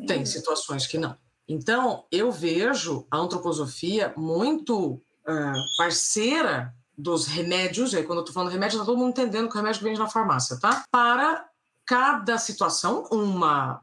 Tem 0.06 0.26
situações 0.26 0.86
que 0.86 0.98
não. 0.98 1.16
Então, 1.48 2.04
eu 2.10 2.32
vejo 2.32 3.06
a 3.10 3.16
antroposofia 3.16 4.12
muito 4.16 4.94
uh, 4.94 5.76
parceira 5.78 6.74
dos 6.96 7.26
remédios, 7.26 7.92
e 7.92 7.98
aí 7.98 8.04
quando 8.04 8.20
eu 8.20 8.24
tô 8.24 8.32
falando 8.32 8.52
remédio, 8.52 8.78
tá 8.78 8.84
todo 8.84 8.98
mundo 8.98 9.10
entendendo 9.10 9.48
que 9.48 9.54
o 9.54 9.58
remédio 9.58 9.82
vende 9.82 9.98
na 9.98 10.08
farmácia, 10.08 10.58
tá? 10.58 10.84
Para 10.90 11.46
cada 11.84 12.38
situação, 12.38 13.06
uma, 13.10 13.80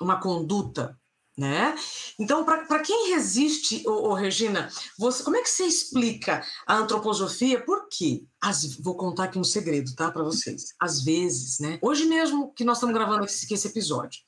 uma 0.00 0.20
conduta 0.20 0.96
né? 1.36 1.74
Então, 2.18 2.44
para 2.44 2.80
quem 2.80 3.10
resiste, 3.10 3.82
ô, 3.86 4.10
ô, 4.10 4.14
Regina, 4.14 4.70
você, 4.98 5.22
como 5.22 5.36
é 5.36 5.42
que 5.42 5.48
você 5.48 5.64
explica 5.64 6.44
a 6.66 6.76
antroposofia? 6.76 7.64
Por 7.64 7.88
quê? 7.88 8.24
As, 8.40 8.76
vou 8.76 8.96
contar 8.96 9.24
aqui 9.24 9.38
um 9.38 9.44
segredo, 9.44 9.94
tá, 9.94 10.10
para 10.10 10.22
vocês. 10.22 10.74
Às 10.78 11.02
vezes, 11.02 11.58
né? 11.58 11.78
Hoje 11.80 12.04
mesmo 12.04 12.52
que 12.52 12.64
nós 12.64 12.76
estamos 12.76 12.94
gravando 12.94 13.24
esse, 13.24 13.52
esse 13.52 13.68
episódio, 13.68 14.20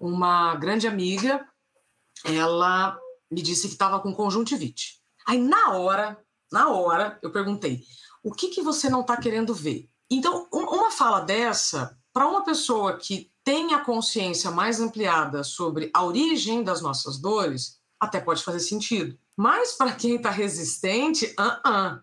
uma 0.00 0.54
grande 0.56 0.88
amiga, 0.88 1.46
ela 2.24 2.98
me 3.30 3.42
disse 3.42 3.66
que 3.66 3.74
estava 3.74 4.00
com 4.00 4.14
conjuntivite. 4.14 5.02
Aí, 5.26 5.38
na 5.38 5.72
hora, 5.74 6.18
na 6.52 6.70
hora, 6.70 7.18
eu 7.22 7.30
perguntei: 7.30 7.82
o 8.22 8.32
que, 8.32 8.48
que 8.48 8.62
você 8.62 8.88
não 8.88 9.00
está 9.00 9.16
querendo 9.16 9.54
ver? 9.54 9.88
Então, 10.10 10.48
uma 10.52 10.90
fala 10.90 11.20
dessa, 11.20 11.98
para 12.12 12.28
uma 12.28 12.44
pessoa 12.44 12.96
que 12.96 13.30
tem 13.44 13.74
a 13.74 13.84
consciência 13.84 14.50
mais 14.50 14.80
ampliada 14.80 15.44
sobre 15.44 15.90
a 15.94 16.04
origem 16.04 16.64
das 16.64 16.80
nossas 16.80 17.18
dores, 17.18 17.78
até 18.00 18.20
pode 18.20 18.42
fazer 18.42 18.60
sentido. 18.60 19.18
Mas 19.36 19.72
para 19.72 19.92
quem 19.92 20.16
está 20.16 20.30
resistente, 20.30 21.26
uh 21.38 21.68
-uh. 21.68 22.02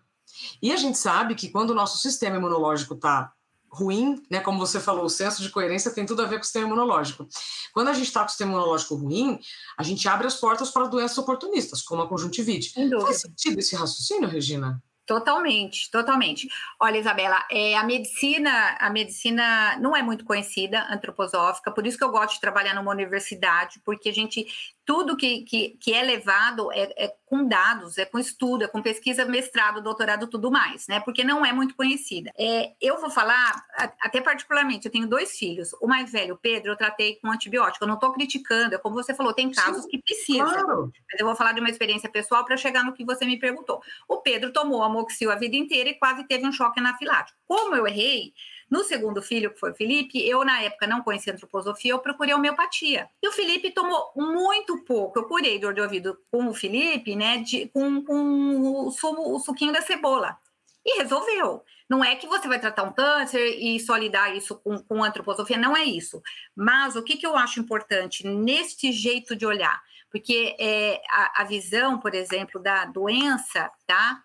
E 0.62 0.72
a 0.72 0.76
gente 0.76 0.98
sabe 0.98 1.34
que 1.34 1.48
quando 1.48 1.70
o 1.70 1.74
nosso 1.74 1.98
sistema 1.98 2.36
imunológico 2.36 2.94
está 2.94 3.32
ruim, 3.74 4.22
né, 4.30 4.40
como 4.40 4.58
você 4.58 4.80
falou, 4.80 5.04
o 5.04 5.10
senso 5.10 5.42
de 5.42 5.50
coerência 5.50 5.90
tem 5.90 6.06
tudo 6.06 6.22
a 6.22 6.26
ver 6.26 6.36
com 6.36 6.42
o 6.42 6.44
sistema 6.44 6.66
imunológico. 6.66 7.26
Quando 7.72 7.88
a 7.88 7.92
gente 7.92 8.06
está 8.06 8.20
com 8.20 8.26
o 8.26 8.30
sistema 8.30 8.52
imunológico 8.52 8.94
ruim, 8.94 9.38
a 9.76 9.82
gente 9.82 10.08
abre 10.08 10.26
as 10.26 10.36
portas 10.36 10.70
para 10.70 10.86
doenças 10.86 11.18
oportunistas, 11.18 11.82
como 11.82 12.02
a 12.02 12.08
conjuntivite. 12.08 12.72
Faz 13.02 13.20
sentido 13.22 13.58
esse 13.58 13.74
raciocínio, 13.74 14.28
Regina? 14.28 14.82
Totalmente, 15.06 15.90
totalmente. 15.90 16.48
Olha, 16.80 16.96
Isabela, 16.96 17.44
é, 17.50 17.76
a 17.76 17.84
medicina, 17.84 18.74
a 18.80 18.88
medicina 18.88 19.76
não 19.78 19.94
é 19.94 20.02
muito 20.02 20.24
conhecida, 20.24 20.86
antroposófica, 20.88 21.70
por 21.70 21.86
isso 21.86 21.98
que 21.98 22.04
eu 22.04 22.10
gosto 22.10 22.34
de 22.34 22.40
trabalhar 22.40 22.74
numa 22.74 22.90
universidade, 22.90 23.80
porque 23.84 24.08
a 24.08 24.12
gente 24.14 24.46
tudo 24.84 25.16
que, 25.16 25.42
que, 25.42 25.70
que 25.80 25.94
é 25.94 26.02
levado 26.02 26.70
é, 26.72 26.92
é, 26.96 27.14
com 27.26 27.46
dados, 27.46 27.96
é 27.96 28.04
com 28.04 28.18
estudo, 28.18 28.64
é 28.64 28.68
com 28.68 28.82
pesquisa, 28.82 29.24
mestrado, 29.24 29.82
doutorado, 29.82 30.26
tudo 30.26 30.50
mais, 30.50 30.86
né? 30.86 31.00
Porque 31.00 31.24
não 31.24 31.44
é 31.44 31.52
muito 31.52 31.74
conhecida. 31.74 32.30
É, 32.38 32.72
eu 32.80 33.00
vou 33.00 33.10
falar, 33.10 33.64
até 34.00 34.20
particularmente, 34.20 34.86
eu 34.86 34.92
tenho 34.92 35.06
dois 35.06 35.36
filhos. 35.38 35.72
O 35.80 35.86
mais 35.86 36.12
velho, 36.12 36.34
o 36.34 36.38
Pedro, 36.38 36.72
eu 36.72 36.76
tratei 36.76 37.16
com 37.16 37.30
antibiótico. 37.30 37.84
Eu 37.84 37.88
não 37.88 37.94
estou 37.94 38.12
criticando, 38.12 38.74
é 38.74 38.78
como 38.78 38.94
você 38.94 39.14
falou, 39.14 39.32
tem 39.32 39.50
casos 39.50 39.84
Sim, 39.84 39.88
que 39.88 40.02
precisam. 40.02 40.46
Claro. 40.46 40.92
Mas 41.10 41.20
eu 41.20 41.26
vou 41.26 41.34
falar 41.34 41.52
de 41.52 41.60
uma 41.60 41.70
experiência 41.70 42.10
pessoal 42.10 42.44
para 42.44 42.56
chegar 42.56 42.84
no 42.84 42.92
que 42.92 43.04
você 43.04 43.24
me 43.24 43.38
perguntou. 43.38 43.82
O 44.06 44.18
Pedro 44.18 44.52
tomou 44.52 44.82
amoxil 44.82 45.30
a 45.30 45.36
vida 45.36 45.56
inteira 45.56 45.88
e 45.88 45.94
quase 45.94 46.24
teve 46.24 46.46
um 46.46 46.52
choque 46.52 46.78
anafilático. 46.78 47.38
Como 47.46 47.74
eu 47.74 47.86
errei, 47.86 48.34
no 48.70 48.82
segundo 48.84 49.22
filho, 49.22 49.52
que 49.52 49.60
foi 49.60 49.72
o 49.72 49.74
Felipe, 49.74 50.26
eu 50.26 50.44
na 50.44 50.62
época 50.62 50.86
não 50.86 51.02
conhecia 51.02 51.32
antroposofia, 51.32 51.92
eu 51.92 51.98
procurei 51.98 52.34
homeopatia. 52.34 53.08
E 53.22 53.28
o 53.28 53.32
Felipe 53.32 53.70
tomou 53.70 54.12
muito 54.16 54.82
pouco. 54.84 55.18
Eu 55.18 55.24
curei 55.24 55.58
dor 55.58 55.74
de 55.74 55.80
ouvido 55.80 56.18
com 56.30 56.48
o 56.48 56.54
Felipe, 56.54 57.14
né, 57.14 57.38
de, 57.38 57.68
com, 57.68 58.02
com 58.02 58.86
o, 58.86 58.90
sumo, 58.90 59.34
o 59.34 59.38
suquinho 59.38 59.72
da 59.72 59.82
cebola. 59.82 60.36
E 60.84 60.98
resolveu. 60.98 61.62
Não 61.88 62.02
é 62.02 62.16
que 62.16 62.26
você 62.26 62.48
vai 62.48 62.58
tratar 62.58 62.82
um 62.82 62.92
câncer 62.92 63.58
e 63.58 63.78
só 63.78 63.96
lidar 63.96 64.34
isso 64.34 64.56
com, 64.56 64.78
com 64.78 65.04
antroposofia, 65.04 65.58
não 65.58 65.76
é 65.76 65.84
isso. 65.84 66.22
Mas 66.54 66.96
o 66.96 67.02
que, 67.02 67.16
que 67.16 67.26
eu 67.26 67.36
acho 67.36 67.60
importante 67.60 68.26
neste 68.26 68.90
jeito 68.92 69.36
de 69.36 69.46
olhar? 69.46 69.82
Porque 70.10 70.56
é, 70.58 71.00
a, 71.10 71.42
a 71.42 71.44
visão, 71.44 71.98
por 71.98 72.14
exemplo, 72.14 72.62
da 72.62 72.86
doença, 72.86 73.70
tá? 73.86 74.22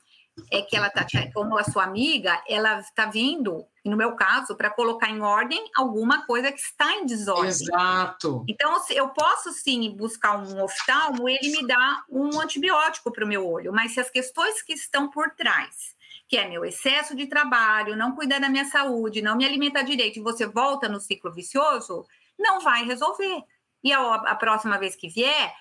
é 0.52 0.62
que 0.62 0.76
ela 0.76 0.88
está, 0.88 1.06
como 1.34 1.58
a 1.58 1.64
sua 1.64 1.84
amiga, 1.84 2.42
ela 2.48 2.80
está 2.80 3.06
vindo, 3.08 3.66
no 3.86 3.98
meu 3.98 4.16
caso, 4.16 4.56
para 4.56 4.70
colocar 4.70 5.10
em 5.10 5.22
ordem 5.22 5.64
alguma 5.76 6.26
coisa 6.26 6.52
que 6.52 6.60
está 6.60 6.96
em 6.96 7.06
desordem. 7.06 7.50
Exato. 7.50 8.44
Então, 8.48 8.76
eu 8.90 9.10
posso 9.10 9.52
sim 9.54 9.96
buscar 9.96 10.38
um 10.38 10.64
oftalmo, 10.64 11.30
ele 11.30 11.50
me 11.50 11.68
dá 11.68 12.04
um 12.10 12.40
antibiótico 12.40 13.12
para 13.12 13.26
o 13.26 13.28
meu 13.28 13.48
olho, 13.48 13.72
mas 13.72 13.94
se 13.94 14.00
as 14.00 14.10
questões 14.10 14.62
que 14.62 14.74
estão 14.74 15.10
por 15.10 15.32
trás, 15.32 15.96
que 16.28 16.38
é 16.38 16.48
meu 16.48 16.64
excesso 16.64 17.16
de 17.16 17.28
trabalho, 17.28 17.96
não 17.96 18.16
cuidar 18.16 18.40
da 18.40 18.50
minha 18.50 18.66
saúde, 18.66 19.22
não 19.22 19.36
me 19.36 19.46
alimentar 19.46 19.84
direito, 19.84 20.20
e 20.20 20.24
você 20.24 20.46
volta 20.46 20.88
no 20.88 21.00
ciclo 21.00 21.32
vicioso, 21.32 22.06
não 22.38 22.60
vai 22.60 22.86
resolver. 22.86 23.44
E 23.84 23.94
a, 23.94 24.16
a 24.16 24.36
próxima 24.36 24.78
vez 24.78 24.96
que 24.96 25.10
vier, 25.10 25.54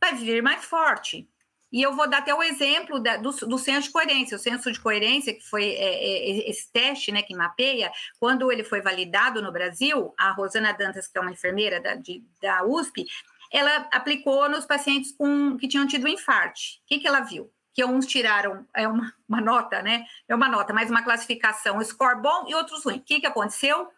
vai 0.00 0.14
vir 0.14 0.42
mais 0.42 0.64
forte. 0.64 1.28
E 1.72 1.80
eu 1.80 1.94
vou 1.94 2.08
dar 2.08 2.18
até 2.18 2.34
o 2.34 2.42
exemplo 2.42 2.98
da, 2.98 3.16
do, 3.16 3.30
do 3.30 3.58
senso 3.58 3.86
de 3.86 3.92
coerência. 3.92 4.36
O 4.36 4.40
senso 4.40 4.72
de 4.72 4.80
coerência, 4.80 5.32
que 5.32 5.42
foi 5.48 5.64
é, 5.64 5.94
é, 5.94 6.50
esse 6.50 6.70
teste 6.72 7.12
né, 7.12 7.22
que 7.22 7.34
mapeia, 7.34 7.92
quando 8.18 8.50
ele 8.50 8.64
foi 8.64 8.80
validado 8.80 9.40
no 9.40 9.52
Brasil, 9.52 10.12
a 10.18 10.32
Rosana 10.32 10.72
Dantas, 10.72 11.06
que 11.06 11.16
é 11.16 11.20
uma 11.20 11.30
enfermeira 11.30 11.80
da, 11.80 11.94
de, 11.94 12.24
da 12.42 12.64
USP, 12.64 13.06
ela 13.52 13.88
aplicou 13.92 14.48
nos 14.48 14.64
pacientes 14.64 15.12
com, 15.12 15.56
que 15.56 15.68
tinham 15.68 15.86
tido 15.86 16.08
infarto. 16.08 16.60
O 16.82 16.86
que, 16.86 16.98
que 16.98 17.06
ela 17.06 17.20
viu? 17.20 17.50
Que 17.72 17.84
uns 17.84 18.06
tiraram 18.06 18.66
é 18.74 18.88
uma, 18.88 19.12
uma 19.28 19.40
nota, 19.40 19.80
né? 19.82 20.04
É 20.28 20.34
uma 20.34 20.48
nota, 20.48 20.72
mas 20.72 20.90
uma 20.90 21.02
classificação, 21.02 21.82
score 21.84 22.20
bom 22.20 22.46
e 22.48 22.54
outros 22.54 22.84
ruins. 22.84 22.98
O 22.98 23.04
que, 23.04 23.20
que 23.20 23.26
aconteceu? 23.26 23.88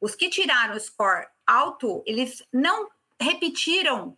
Os 0.00 0.14
que 0.14 0.28
tiraram 0.28 0.74
o 0.74 0.80
score 0.80 1.26
alto, 1.46 2.02
eles 2.06 2.42
não 2.52 2.88
repetiram 3.20 4.16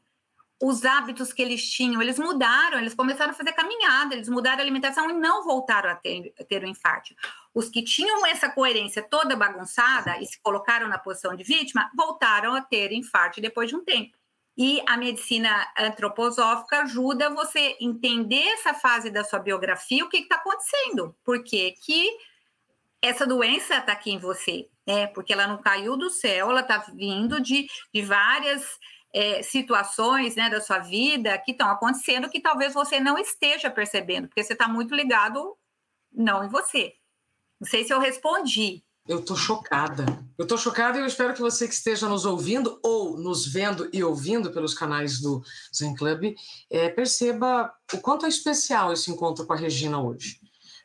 os 0.62 0.84
hábitos 0.84 1.32
que 1.32 1.42
eles 1.42 1.68
tinham, 1.70 2.00
eles 2.00 2.18
mudaram, 2.18 2.78
eles 2.78 2.94
começaram 2.94 3.32
a 3.32 3.34
fazer 3.34 3.52
caminhada, 3.52 4.14
eles 4.14 4.28
mudaram 4.28 4.58
a 4.58 4.62
alimentação 4.62 5.10
e 5.10 5.12
não 5.12 5.44
voltaram 5.44 5.90
a 5.90 5.94
ter, 5.94 6.32
a 6.38 6.44
ter 6.44 6.62
o 6.62 6.66
infarto. 6.66 7.14
Os 7.52 7.68
que 7.68 7.82
tinham 7.82 8.24
essa 8.26 8.48
coerência 8.48 9.02
toda 9.02 9.36
bagunçada 9.36 10.18
e 10.20 10.26
se 10.26 10.40
colocaram 10.40 10.88
na 10.88 10.98
posição 10.98 11.34
de 11.34 11.44
vítima, 11.44 11.90
voltaram 11.96 12.54
a 12.54 12.62
ter 12.62 12.92
infarto 12.92 13.40
depois 13.40 13.68
de 13.68 13.76
um 13.76 13.84
tempo. 13.84 14.16
E 14.56 14.80
a 14.86 14.96
medicina 14.96 15.66
antroposófica 15.76 16.82
ajuda 16.82 17.28
você 17.30 17.76
entender 17.80 18.46
essa 18.52 18.72
fase 18.72 19.10
da 19.10 19.24
sua 19.24 19.40
biografia, 19.40 20.04
o 20.04 20.08
que 20.08 20.18
está 20.18 20.36
acontecendo, 20.36 21.14
por 21.24 21.42
que 21.42 21.74
essa 23.02 23.26
doença 23.26 23.76
está 23.78 23.92
aqui 23.92 24.12
em 24.12 24.18
você, 24.18 24.68
né? 24.86 25.08
Porque 25.08 25.32
ela 25.32 25.46
não 25.46 25.60
caiu 25.60 25.96
do 25.96 26.08
céu, 26.08 26.50
ela 26.50 26.60
está 26.60 26.78
vindo 26.94 27.40
de, 27.40 27.66
de 27.92 28.00
várias 28.00 28.78
é, 29.14 29.42
situações 29.44 30.34
né, 30.34 30.50
da 30.50 30.60
sua 30.60 30.80
vida 30.80 31.38
que 31.38 31.52
estão 31.52 31.70
acontecendo 31.70 32.28
que 32.28 32.40
talvez 32.40 32.74
você 32.74 32.98
não 32.98 33.16
esteja 33.16 33.70
percebendo, 33.70 34.26
porque 34.26 34.42
você 34.42 34.54
está 34.54 34.66
muito 34.66 34.92
ligado 34.92 35.56
não 36.12 36.44
em 36.44 36.48
você. 36.48 36.92
Não 37.60 37.68
sei 37.68 37.84
se 37.84 37.94
eu 37.94 38.00
respondi. 38.00 38.82
Eu 39.06 39.20
estou 39.20 39.36
chocada. 39.36 40.04
Eu 40.36 40.44
estou 40.44 40.58
chocada 40.58 40.98
e 40.98 41.00
eu 41.00 41.06
espero 41.06 41.34
que 41.34 41.40
você 41.40 41.68
que 41.68 41.74
esteja 41.74 42.08
nos 42.08 42.24
ouvindo 42.24 42.80
ou 42.82 43.16
nos 43.16 43.46
vendo 43.46 43.88
e 43.92 44.02
ouvindo 44.02 44.50
pelos 44.50 44.74
canais 44.74 45.20
do 45.20 45.42
Zen 45.74 45.94
Club 45.94 46.34
é, 46.70 46.88
perceba 46.88 47.72
o 47.92 47.98
quanto 47.98 48.26
é 48.26 48.28
especial 48.28 48.92
esse 48.92 49.10
encontro 49.10 49.46
com 49.46 49.52
a 49.52 49.56
Regina 49.56 50.02
hoje. 50.02 50.40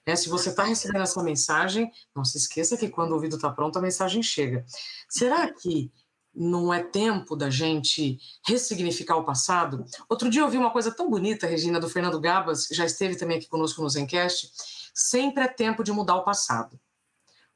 É, 0.05 0.15
se 0.15 0.29
você 0.29 0.49
está 0.49 0.63
recebendo 0.63 1.03
essa 1.03 1.23
mensagem, 1.23 1.89
não 2.15 2.25
se 2.25 2.37
esqueça 2.37 2.77
que 2.77 2.89
quando 2.89 3.11
o 3.11 3.15
ouvido 3.15 3.37
está 3.37 3.49
pronto, 3.49 3.79
a 3.79 3.81
mensagem 3.81 4.21
chega. 4.21 4.65
Será 5.07 5.51
que 5.51 5.91
não 6.33 6.73
é 6.73 6.81
tempo 6.81 7.35
da 7.35 7.49
gente 7.49 8.19
ressignificar 8.47 9.17
o 9.17 9.25
passado. 9.25 9.85
Outro 10.07 10.29
dia 10.29 10.41
eu 10.41 10.45
ouvi 10.45 10.57
uma 10.57 10.71
coisa 10.71 10.91
tão 10.91 11.09
bonita, 11.09 11.47
Regina, 11.47 11.79
do 11.79 11.89
Fernando 11.89 12.19
Gabas, 12.19 12.67
já 12.71 12.85
esteve 12.85 13.15
também 13.15 13.37
aqui 13.37 13.47
conosco 13.47 13.81
no 13.81 13.89
Zencast. 13.89 14.51
Sempre 14.93 15.43
é 15.43 15.47
tempo 15.47 15.83
de 15.83 15.91
mudar 15.91 16.15
o 16.15 16.23
passado. 16.23 16.79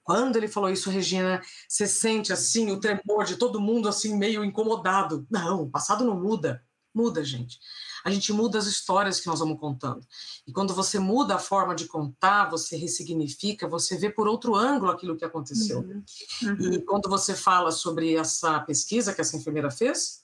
Quando 0.04 0.36
ele 0.36 0.48
falou 0.48 0.70
isso, 0.70 0.90
Regina, 0.90 1.42
você 1.68 1.88
sente 1.88 2.34
assim 2.34 2.72
o 2.72 2.80
tremor 2.80 3.24
de 3.26 3.38
todo 3.38 3.62
mundo 3.62 3.88
assim 3.88 4.18
meio 4.18 4.44
incomodado. 4.44 5.26
Não, 5.30 5.62
o 5.64 5.70
passado 5.70 6.04
não 6.04 6.20
muda. 6.20 6.64
Muda, 6.94 7.24
gente 7.24 7.60
a 8.04 8.12
gente 8.12 8.34
muda 8.34 8.58
as 8.58 8.66
histórias 8.66 9.20
que 9.20 9.28
nós 9.28 9.40
vamos 9.40 9.60
contando. 9.60 10.06
E 10.46 10.52
quando 10.52 10.74
você 10.74 11.00
muda 11.00 11.36
a 11.36 11.40
forma 11.40 11.74
de 11.74 11.86
contar, 11.86 12.50
você 12.50 12.76
ressignifica, 12.76 13.68
você 13.68 13.98
vê 13.98 14.10
por 14.10 14.28
outro 14.28 14.56
ângulo 14.56 14.92
aquilo 14.92 15.16
que 15.16 15.24
aconteceu. 15.24 15.80
Uhum. 15.80 16.04
Uhum. 16.44 16.74
E 16.74 16.82
quando 16.82 17.10
você 17.10 17.34
fala 17.34 17.72
sobre 17.72 18.16
essa 18.16 18.60
pesquisa 18.62 19.14
que 19.14 19.22
essa 19.22 19.38
enfermeira 19.38 19.72
fez 19.72 20.24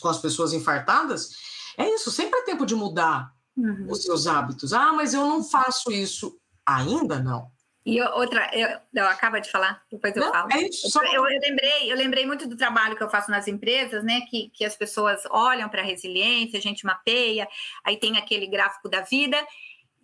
com 0.00 0.08
as 0.08 0.18
pessoas 0.18 0.52
infartadas, 0.52 1.30
é 1.78 1.88
isso, 1.94 2.10
sempre 2.10 2.40
é 2.40 2.44
tempo 2.44 2.66
de 2.66 2.74
mudar 2.74 3.32
uhum. 3.56 3.86
os 3.88 4.02
seus 4.02 4.26
hábitos. 4.26 4.72
Ah, 4.72 4.92
mas 4.92 5.14
eu 5.14 5.26
não 5.26 5.44
faço 5.44 5.92
isso. 5.92 6.38
Ainda 6.64 7.20
não. 7.20 7.50
E 7.86 8.02
outra, 8.02 8.50
eu, 8.52 8.80
eu 8.92 9.06
acaba 9.06 9.40
de 9.40 9.48
falar, 9.48 9.80
depois 9.88 10.14
eu 10.16 10.24
Não, 10.24 10.32
falo. 10.32 10.48
É 10.52 10.72
só... 10.72 11.00
eu, 11.04 11.24
eu, 11.24 11.40
lembrei, 11.40 11.92
eu 11.92 11.96
lembrei 11.96 12.26
muito 12.26 12.48
do 12.48 12.56
trabalho 12.56 12.96
que 12.96 13.02
eu 13.02 13.08
faço 13.08 13.30
nas 13.30 13.46
empresas, 13.46 14.02
né? 14.02 14.22
Que, 14.28 14.50
que 14.52 14.64
as 14.64 14.74
pessoas 14.74 15.22
olham 15.30 15.68
para 15.68 15.82
a 15.82 15.84
resiliência, 15.84 16.58
a 16.58 16.62
gente 16.62 16.84
mapeia, 16.84 17.46
aí 17.84 17.96
tem 17.96 18.18
aquele 18.18 18.48
gráfico 18.48 18.88
da 18.88 19.02
vida. 19.02 19.38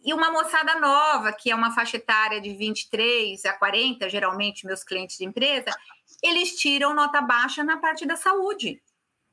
e 0.04 0.14
uma 0.14 0.30
moçada 0.30 0.78
nova, 0.78 1.32
que 1.32 1.50
é 1.50 1.54
uma 1.56 1.74
faixa 1.74 1.96
etária 1.96 2.40
de 2.40 2.54
23 2.54 3.44
a 3.46 3.52
40, 3.54 4.08
geralmente 4.08 4.64
meus 4.64 4.84
clientes 4.84 5.18
de 5.18 5.24
empresa, 5.24 5.70
eles 6.22 6.54
tiram 6.56 6.94
nota 6.94 7.20
baixa 7.20 7.64
na 7.64 7.78
parte 7.78 8.06
da 8.06 8.14
saúde. 8.14 8.80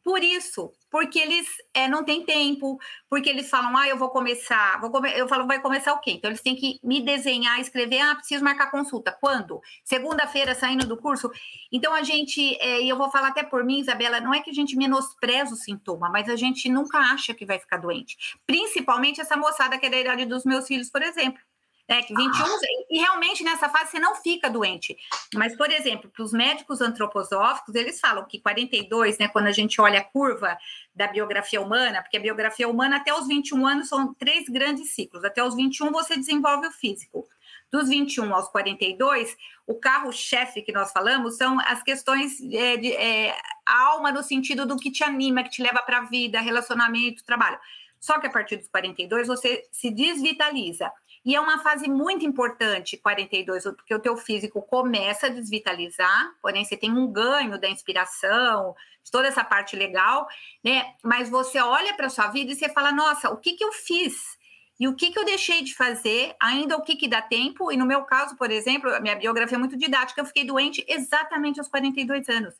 Por 0.03 0.23
isso, 0.23 0.71
porque 0.89 1.19
eles 1.19 1.45
é, 1.73 1.87
não 1.87 2.03
têm 2.03 2.25
tempo, 2.25 2.77
porque 3.09 3.29
eles 3.29 3.49
falam, 3.49 3.75
ah, 3.77 3.87
eu 3.87 3.97
vou 3.97 4.09
começar, 4.09 4.79
vou 4.79 4.89
come... 4.89 5.11
eu 5.11 5.27
falo, 5.27 5.45
vai 5.45 5.61
começar 5.61 5.93
o 5.93 5.99
quê? 5.99 6.11
Então, 6.11 6.29
eles 6.29 6.41
têm 6.41 6.55
que 6.55 6.79
me 6.83 7.01
desenhar, 7.01 7.59
escrever, 7.59 7.99
ah, 7.99 8.15
preciso 8.15 8.43
marcar 8.43 8.71
consulta. 8.71 9.11
Quando? 9.19 9.59
Segunda-feira, 9.83 10.55
saindo 10.55 10.87
do 10.87 10.97
curso? 10.97 11.29
Então, 11.71 11.93
a 11.93 12.01
gente, 12.01 12.55
é, 12.59 12.81
e 12.81 12.89
eu 12.89 12.97
vou 12.97 13.11
falar 13.11 13.29
até 13.29 13.43
por 13.43 13.63
mim, 13.63 13.79
Isabela, 13.79 14.19
não 14.19 14.33
é 14.33 14.41
que 14.41 14.49
a 14.49 14.53
gente 14.53 14.75
menospreza 14.75 15.53
o 15.53 15.57
sintoma, 15.57 16.09
mas 16.09 16.29
a 16.29 16.35
gente 16.35 16.69
nunca 16.69 16.97
acha 16.97 17.33
que 17.33 17.45
vai 17.45 17.59
ficar 17.59 17.77
doente. 17.77 18.17
Principalmente 18.47 19.21
essa 19.21 19.37
moçada 19.37 19.77
que 19.77 19.85
é 19.85 19.89
da 19.89 19.99
idade 19.99 20.25
dos 20.25 20.45
meus 20.45 20.65
filhos, 20.65 20.89
por 20.89 21.01
exemplo 21.01 21.39
né, 21.89 22.03
que 22.03 22.13
21, 22.13 22.45
ah. 22.45 22.59
e 22.91 22.99
realmente 22.99 23.43
nessa 23.43 23.67
fase 23.67 23.89
você 23.89 23.99
não 23.99 24.13
fica 24.13 24.47
doente. 24.47 24.95
Mas, 25.33 25.57
por 25.57 25.71
exemplo, 25.71 26.07
para 26.07 26.23
os 26.23 26.31
médicos 26.31 26.81
antroposóficos, 26.81 27.73
eles 27.73 27.99
falam 27.99 28.23
que 28.25 28.39
42, 28.39 29.17
né, 29.17 29.27
quando 29.27 29.47
a 29.47 29.51
gente 29.51 29.81
olha 29.81 29.99
a 29.99 30.03
curva 30.03 30.55
da 30.93 31.07
biografia 31.07 31.59
humana, 31.59 32.03
porque 32.03 32.17
a 32.17 32.19
biografia 32.19 32.69
humana 32.69 32.97
até 32.97 33.11
os 33.11 33.27
21 33.27 33.65
anos 33.65 33.89
são 33.89 34.13
três 34.13 34.47
grandes 34.47 34.91
ciclos. 34.93 35.23
Até 35.23 35.43
os 35.43 35.55
21 35.55 35.91
você 35.91 36.15
desenvolve 36.15 36.67
o 36.67 36.71
físico. 36.71 37.27
Dos 37.71 37.89
21 37.89 38.33
aos 38.33 38.47
42, 38.49 39.35
o 39.65 39.73
carro-chefe 39.75 40.61
que 40.61 40.71
nós 40.71 40.91
falamos 40.91 41.37
são 41.37 41.59
as 41.61 41.81
questões 41.81 42.39
é, 42.51 42.77
de 42.77 42.93
é, 42.93 43.35
a 43.65 43.83
alma 43.87 44.11
no 44.11 44.21
sentido 44.21 44.65
do 44.65 44.77
que 44.77 44.91
te 44.91 45.03
anima, 45.03 45.43
que 45.43 45.49
te 45.49 45.63
leva 45.63 45.81
para 45.81 45.99
a 45.99 46.05
vida, 46.05 46.39
relacionamento, 46.39 47.23
trabalho. 47.23 47.59
Só 47.99 48.19
que 48.19 48.27
a 48.27 48.29
partir 48.29 48.57
dos 48.57 48.67
42 48.67 49.27
você 49.27 49.63
se 49.71 49.91
desvitaliza. 49.91 50.91
E 51.25 51.35
é 51.35 51.41
uma 51.41 51.59
fase 51.59 51.89
muito 51.89 52.25
importante, 52.25 52.97
42, 52.97 53.63
porque 53.63 53.93
o 53.93 53.99
teu 53.99 54.15
físico 54.15 54.61
começa 54.61 55.27
a 55.27 55.29
desvitalizar, 55.29 56.31
porém 56.41 56.63
você 56.63 56.77
tem 56.77 56.91
um 56.91 57.07
ganho 57.11 57.59
da 57.59 57.69
inspiração, 57.69 58.73
de 59.03 59.11
toda 59.11 59.27
essa 59.27 59.43
parte 59.43 59.75
legal, 59.75 60.27
né? 60.63 60.93
Mas 61.03 61.29
você 61.29 61.59
olha 61.59 61.93
para 61.93 62.09
sua 62.09 62.27
vida 62.27 62.51
e 62.51 62.55
você 62.55 62.69
fala: 62.69 62.91
"Nossa, 62.91 63.29
o 63.29 63.37
que 63.37 63.53
que 63.53 63.63
eu 63.63 63.71
fiz?" 63.71 64.39
E 64.79 64.87
o 64.87 64.95
que, 64.95 65.11
que 65.11 65.19
eu 65.19 65.25
deixei 65.25 65.61
de 65.61 65.75
fazer, 65.75 66.33
ainda 66.41 66.77
o 66.77 66.81
que, 66.81 66.95
que 66.95 67.07
dá 67.07 67.21
tempo, 67.21 67.69
e 67.69 67.75
no 67.75 67.85
meu 67.85 68.03
caso, 68.03 68.37
por 68.37 68.49
exemplo, 68.49 68.89
a 68.89 69.01
minha 69.01 69.15
biografia 69.15 69.57
é 69.57 69.59
muito 69.59 69.75
didática, 69.75 70.21
eu 70.21 70.25
fiquei 70.25 70.45
doente 70.45 70.85
exatamente 70.87 71.59
aos 71.59 71.67
42 71.67 72.29
anos. 72.29 72.55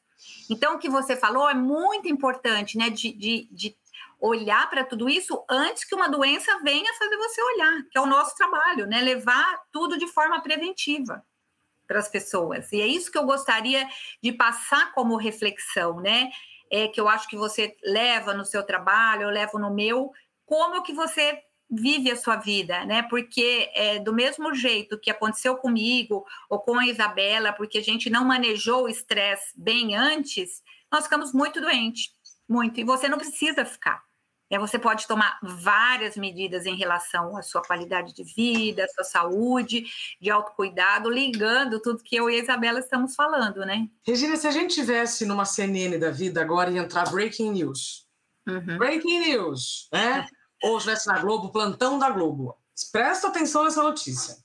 Então, 0.50 0.76
o 0.76 0.80
que 0.80 0.90
você 0.90 1.16
falou 1.16 1.48
é 1.48 1.54
muito 1.54 2.10
importante, 2.10 2.78
né? 2.78 2.90
De, 2.90 3.14
de, 3.14 3.48
de 3.50 3.78
olhar 4.20 4.70
para 4.70 4.84
tudo 4.84 5.10
isso 5.10 5.44
antes 5.50 5.84
que 5.86 5.96
uma 5.96 6.10
doença 6.10 6.60
venha 6.64 6.94
fazer 6.96 7.18
você 7.18 7.42
olhar, 7.42 7.84
que 7.90 7.98
é 7.98 8.02
o 8.02 8.06
nosso 8.06 8.36
trabalho, 8.36 8.86
né? 8.86 9.02
Levar 9.02 9.62
tudo 9.72 9.98
de 9.98 10.08
forma 10.08 10.42
preventiva 10.42 11.24
para 11.88 12.00
as 12.00 12.08
pessoas. 12.08 12.72
E 12.72 12.82
é 12.82 12.86
isso 12.86 13.12
que 13.12 13.18
eu 13.18 13.26
gostaria 13.26 13.88
de 14.22 14.32
passar 14.32 14.92
como 14.94 15.16
reflexão, 15.16 16.00
né? 16.00 16.30
É 16.72 16.88
que 16.88 17.00
eu 17.00 17.08
acho 17.08 17.28
que 17.28 17.38
você 17.38 17.76
leva 17.84 18.34
no 18.34 18.46
seu 18.46 18.64
trabalho, 18.64 19.24
eu 19.24 19.30
levo 19.30 19.58
no 19.58 19.74
meu, 19.74 20.12
como 20.46 20.84
que 20.84 20.94
você 20.94 21.42
vive 21.70 22.12
a 22.12 22.16
sua 22.16 22.36
vida, 22.36 22.86
né? 22.86 23.04
Porque 23.04 23.72
é, 23.74 24.00
do 24.00 24.14
mesmo 24.14 24.54
jeito 24.54 25.00
que 25.00 25.12
aconteceu 25.12 25.56
comigo 25.58 26.26
ou 26.50 26.60
com 26.60 26.78
a 26.78 26.86
Isabela, 26.86 27.54
porque 27.54 27.78
a 27.78 27.84
gente 27.84 28.10
não 28.10 28.26
manejou 28.26 28.84
o 28.84 28.90
estresse 28.90 29.54
bem 29.56 29.96
antes, 29.96 30.62
nós 30.92 31.04
ficamos 31.04 31.32
muito 31.34 31.62
doentes, 31.62 32.10
muito. 32.48 32.80
E 32.80 32.84
você 32.84 33.08
não 33.08 33.18
precisa 33.18 33.64
ficar. 33.66 34.09
É, 34.50 34.58
você 34.58 34.80
pode 34.80 35.06
tomar 35.06 35.38
várias 35.44 36.18
medidas 36.18 36.66
em 36.66 36.76
relação 36.76 37.38
à 37.38 37.44
sua 37.44 37.62
qualidade 37.62 38.14
de 38.14 38.24
vida, 38.24 38.84
à 38.84 38.88
sua 38.88 39.04
saúde, 39.04 39.86
de 40.20 40.32
autocuidado, 40.32 41.10
ligando 41.10 41.80
tudo 41.80 42.04
que 42.04 42.16
eu 42.16 42.30
e 42.30 42.36
a 42.36 42.44
Isabela 42.44 42.80
estamos 42.80 43.14
falando, 43.14 43.60
né? 43.60 43.88
Regina, 44.04 44.36
se 44.36 44.48
a 44.48 44.52
gente 44.52 44.74
tivesse 44.74 45.26
numa 45.26 45.46
CNN 45.46 46.00
da 46.00 46.10
vida 46.10 46.42
agora 46.42 46.72
e 46.72 46.78
entrar 46.78 47.12
breaking 47.12 47.52
news, 47.52 48.08
uhum. 48.48 48.78
breaking 48.78 49.20
news, 49.20 49.88
né? 49.94 50.28
Ou 50.64 50.78
estivesse 50.78 51.08
na 51.08 51.20
Globo, 51.20 51.52
plantão 51.52 52.00
da 52.00 52.10
Globo. 52.10 52.58
Presta 52.92 53.28
atenção 53.28 53.64
nessa 53.64 53.84
notícia. 53.84 54.36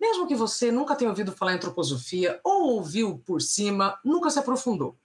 Mesmo 0.00 0.28
que 0.28 0.34
você 0.34 0.70
nunca 0.70 0.94
tenha 0.94 1.10
ouvido 1.10 1.32
falar 1.32 1.52
em 1.52 1.56
antroposofia 1.56 2.40
ou 2.44 2.74
ouviu 2.74 3.18
por 3.18 3.40
cima, 3.40 3.98
nunca 4.04 4.30
se 4.30 4.38
aprofundou. 4.38 4.96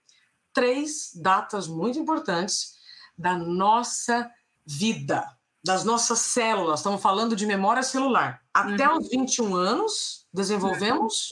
Três 0.52 1.10
datas 1.14 1.66
muito 1.66 1.98
importantes 1.98 2.79
da 3.20 3.36
nossa 3.36 4.30
vida, 4.66 5.24
das 5.62 5.84
nossas 5.84 6.20
células. 6.20 6.80
Estamos 6.80 7.02
falando 7.02 7.36
de 7.36 7.46
memória 7.46 7.82
celular. 7.82 8.40
Até 8.52 8.88
uhum. 8.88 8.96
os 8.96 9.10
21 9.10 9.54
anos, 9.54 10.26
desenvolvemos. 10.32 11.28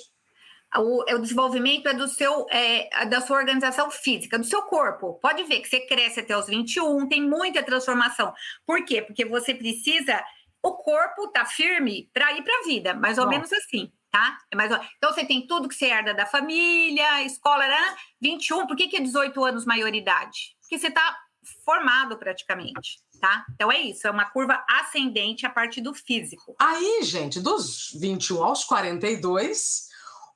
O, 0.76 1.14
o 1.14 1.18
desenvolvimento 1.18 1.88
é 1.88 1.94
do 1.94 2.06
seu 2.06 2.46
é, 2.50 3.06
da 3.06 3.22
sua 3.22 3.38
organização 3.38 3.90
física, 3.90 4.38
do 4.38 4.44
seu 4.44 4.60
corpo. 4.62 5.14
Pode 5.14 5.44
ver 5.44 5.60
que 5.60 5.68
você 5.68 5.80
cresce 5.80 6.20
até 6.20 6.36
os 6.36 6.46
21, 6.46 7.08
tem 7.08 7.26
muita 7.26 7.62
transformação. 7.62 8.34
Por 8.66 8.84
quê? 8.84 9.00
Porque 9.00 9.24
você 9.24 9.54
precisa. 9.54 10.22
O 10.62 10.74
corpo 10.74 11.28
tá 11.28 11.46
firme 11.46 12.10
para 12.12 12.32
ir 12.32 12.42
para 12.42 12.58
a 12.58 12.64
vida, 12.64 12.92
mais 12.92 13.16
ou 13.16 13.24
Bom. 13.24 13.30
menos 13.30 13.50
assim 13.52 13.90
tá? 14.10 14.38
É 14.50 14.56
mais... 14.56 14.70
Então 14.96 15.12
você 15.12 15.24
tem 15.24 15.46
tudo 15.46 15.68
que 15.68 15.74
você 15.74 15.86
herda 15.86 16.14
da 16.14 16.26
família, 16.26 17.22
escola, 17.24 17.66
né? 17.68 17.96
21, 18.20 18.66
por 18.66 18.74
que, 18.74 18.88
que 18.88 18.96
é 18.96 19.00
18 19.00 19.44
anos 19.44 19.66
maioridade? 19.66 20.56
Porque 20.62 20.78
você 20.78 20.88
está 20.88 21.16
formado 21.64 22.18
praticamente, 22.18 23.00
tá? 23.20 23.44
Então 23.54 23.70
é 23.70 23.80
isso, 23.80 24.06
é 24.06 24.10
uma 24.10 24.24
curva 24.24 24.64
ascendente 24.68 25.46
a 25.46 25.50
partir 25.50 25.80
do 25.80 25.94
físico. 25.94 26.54
Aí, 26.58 27.02
gente, 27.02 27.40
dos 27.40 27.90
21 28.00 28.42
aos 28.42 28.64
42, 28.64 29.88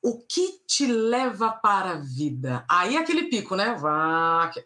o 0.02 0.18
que 0.18 0.58
te 0.66 0.84
leva 0.84 1.52
para 1.52 1.92
a 1.92 2.00
vida? 2.00 2.64
Aí 2.68 2.96
aquele 2.96 3.28
pico, 3.28 3.54
né? 3.54 3.76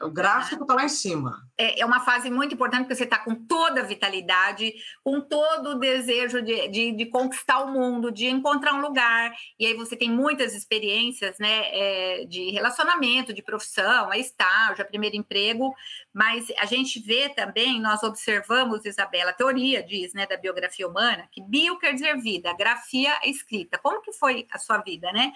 O 0.00 0.10
gráfico 0.10 0.62
está 0.62 0.74
lá 0.74 0.84
em 0.84 0.88
cima. 0.88 1.46
É, 1.58 1.80
é, 1.80 1.84
uma 1.84 2.00
fase 2.00 2.30
muito 2.30 2.54
importante 2.54 2.84
porque 2.84 2.94
você 2.94 3.04
está 3.04 3.18
com 3.18 3.34
toda 3.34 3.82
a 3.82 3.84
vitalidade, 3.84 4.72
com 5.04 5.20
todo 5.20 5.72
o 5.72 5.78
desejo 5.78 6.40
de, 6.40 6.68
de, 6.68 6.92
de, 6.92 7.06
conquistar 7.06 7.60
o 7.60 7.70
mundo, 7.70 8.10
de 8.10 8.28
encontrar 8.28 8.72
um 8.72 8.80
lugar. 8.80 9.30
E 9.60 9.66
aí 9.66 9.74
você 9.74 9.94
tem 9.94 10.10
muitas 10.10 10.54
experiências, 10.54 11.36
né? 11.38 11.64
É, 11.70 12.24
de 12.26 12.50
relacionamento, 12.50 13.34
de 13.34 13.42
profissão, 13.42 14.10
aí 14.10 14.22
estágio, 14.22 14.86
primeiro 14.86 15.16
emprego. 15.16 15.74
Mas 16.16 16.50
a 16.56 16.64
gente 16.64 16.98
vê 16.98 17.28
também, 17.28 17.78
nós 17.78 18.02
observamos, 18.02 18.86
Isabela, 18.86 19.32
a 19.32 19.34
teoria 19.34 19.82
diz, 19.82 20.14
né, 20.14 20.26
da 20.26 20.38
biografia 20.38 20.88
humana, 20.88 21.28
que 21.30 21.42
bio 21.42 21.78
quer 21.78 21.92
dizer 21.92 22.16
vida, 22.16 22.54
grafia 22.54 23.12
é 23.22 23.28
escrita. 23.28 23.76
Como 23.76 24.00
que 24.00 24.14
foi 24.14 24.46
a 24.50 24.58
sua 24.58 24.78
vida, 24.78 25.12
né? 25.12 25.30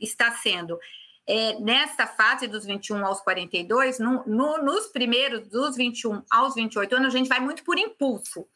Está 0.00 0.32
sendo. 0.32 0.78
É, 1.26 1.60
nessa 1.60 2.06
fase 2.06 2.48
dos 2.48 2.64
21 2.64 3.04
aos 3.04 3.20
42, 3.20 3.98
no, 3.98 4.24
no, 4.26 4.56
nos 4.62 4.86
primeiros, 4.86 5.46
dos 5.46 5.76
21 5.76 6.22
aos 6.30 6.54
28 6.54 6.96
anos, 6.96 7.14
a 7.14 7.18
gente 7.18 7.28
vai 7.28 7.40
muito 7.40 7.62
por 7.62 7.76
impulso. 7.76 8.48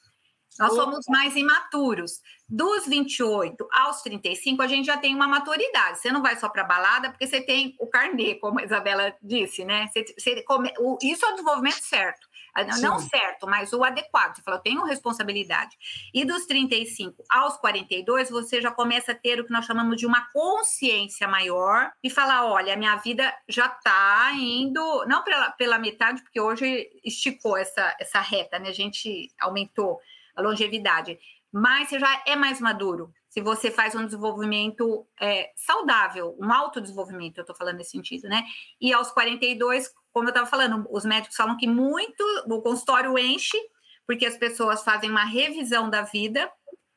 Nós 0.59 0.75
somos 0.75 1.07
mais 1.09 1.35
imaturos. 1.37 2.21
Dos 2.49 2.87
28 2.87 3.67
aos 3.73 4.03
35, 4.03 4.63
a 4.63 4.67
gente 4.67 4.85
já 4.85 4.99
tem 4.99 5.15
uma 5.15 5.27
maturidade. 5.27 5.99
Você 5.99 6.13
não 6.13 6.21
vai 6.21 6.37
só 6.37 6.49
para 6.49 6.65
balada 6.65 7.11
porque 7.11 7.27
você 7.27 7.41
tem 7.41 7.75
o 7.81 7.87
carnê, 7.87 8.35
como 8.35 8.61
a 8.61 8.65
Isabela 8.65 9.15
disse, 9.23 9.65
né? 9.65 9.89
Você, 9.89 10.05
você 10.19 10.43
come... 10.43 10.71
Isso 11.03 11.25
é 11.25 11.29
o 11.29 11.33
desenvolvimento 11.33 11.83
certo. 11.83 12.29
Sim. 12.71 12.83
Não 12.83 12.99
certo, 12.99 13.47
mas 13.47 13.73
o 13.73 13.83
adequado. 13.83 14.37
Você 14.37 14.43
fala, 14.43 14.59
eu 14.59 14.63
tenho 14.63 14.85
responsabilidade. 14.85 15.75
E 16.13 16.23
dos 16.23 16.45
35 16.45 17.25
aos 17.31 17.57
42, 17.57 18.29
você 18.29 18.61
já 18.61 18.71
começa 18.71 19.13
a 19.13 19.15
ter 19.15 19.41
o 19.41 19.47
que 19.47 19.53
nós 19.53 19.65
chamamos 19.65 19.97
de 19.97 20.05
uma 20.05 20.29
consciência 20.33 21.27
maior 21.27 21.91
e 22.03 22.11
falar: 22.11 22.45
olha, 22.45 22.75
a 22.75 22.77
minha 22.77 22.97
vida 22.97 23.35
já 23.49 23.67
está 23.67 24.33
indo, 24.35 25.05
não 25.07 25.25
pela, 25.25 25.51
pela 25.53 25.79
metade, 25.79 26.21
porque 26.23 26.41
hoje 26.41 26.91
esticou 27.03 27.57
essa, 27.57 27.97
essa 27.99 28.21
reta, 28.21 28.59
né? 28.59 28.69
A 28.69 28.75
gente 28.75 29.33
aumentou 29.41 29.99
a 30.35 30.43
longevidade, 30.43 31.19
mas 31.53 31.89
você 31.89 31.99
já 31.99 32.23
é 32.27 32.35
mais 32.35 32.61
maduro. 32.61 33.13
Se 33.29 33.41
você 33.41 33.71
faz 33.71 33.95
um 33.95 34.05
desenvolvimento 34.05 35.07
é, 35.21 35.51
saudável, 35.57 36.37
um 36.39 36.53
autodesenvolvimento, 36.53 37.39
eu 37.39 37.43
estou 37.43 37.57
falando 37.57 37.77
nesse 37.77 37.91
sentido, 37.91 38.29
né? 38.29 38.43
E 38.81 38.93
aos 38.93 39.11
42, 39.11 39.91
como 40.13 40.27
eu 40.27 40.31
estava 40.31 40.47
falando, 40.47 40.87
os 40.91 41.05
médicos 41.05 41.37
falam 41.37 41.57
que 41.57 41.67
muito, 41.67 42.23
o 42.47 42.61
consultório 42.63 43.19
enche, 43.19 43.59
porque 44.07 44.27
as 44.27 44.37
pessoas 44.37 44.83
fazem 44.83 45.11
uma 45.11 45.25
revisão 45.25 45.89
da 45.89 46.03
vida. 46.03 46.51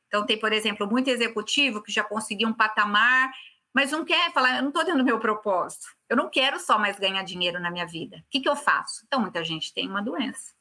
Então, 0.08 0.26
tem, 0.26 0.40
por 0.40 0.52
exemplo, 0.52 0.88
muito 0.88 1.10
executivo 1.10 1.82
que 1.82 1.92
já 1.92 2.04
conseguiu 2.04 2.50
um 2.50 2.54
patamar, 2.54 3.32
mas 3.74 3.92
não 3.92 4.06
quer 4.06 4.32
falar, 4.32 4.58
eu 4.58 4.62
não 4.62 4.70
estou 4.70 4.86
dando 4.86 5.04
meu 5.04 5.20
propósito. 5.20 5.88
Eu 6.10 6.16
não 6.16 6.30
quero 6.30 6.60
só 6.60 6.78
mais 6.78 6.98
ganhar 6.98 7.24
dinheiro 7.24 7.60
na 7.60 7.72
minha 7.72 7.86
vida. 7.86 8.18
O 8.18 8.24
que, 8.30 8.40
que 8.40 8.50
eu 8.50 8.56
faço? 8.56 9.04
Então, 9.06 9.20
muita 9.20 9.44
gente 9.44 9.74
tem 9.74 9.90
uma 9.90 10.02
doença. 10.02 10.54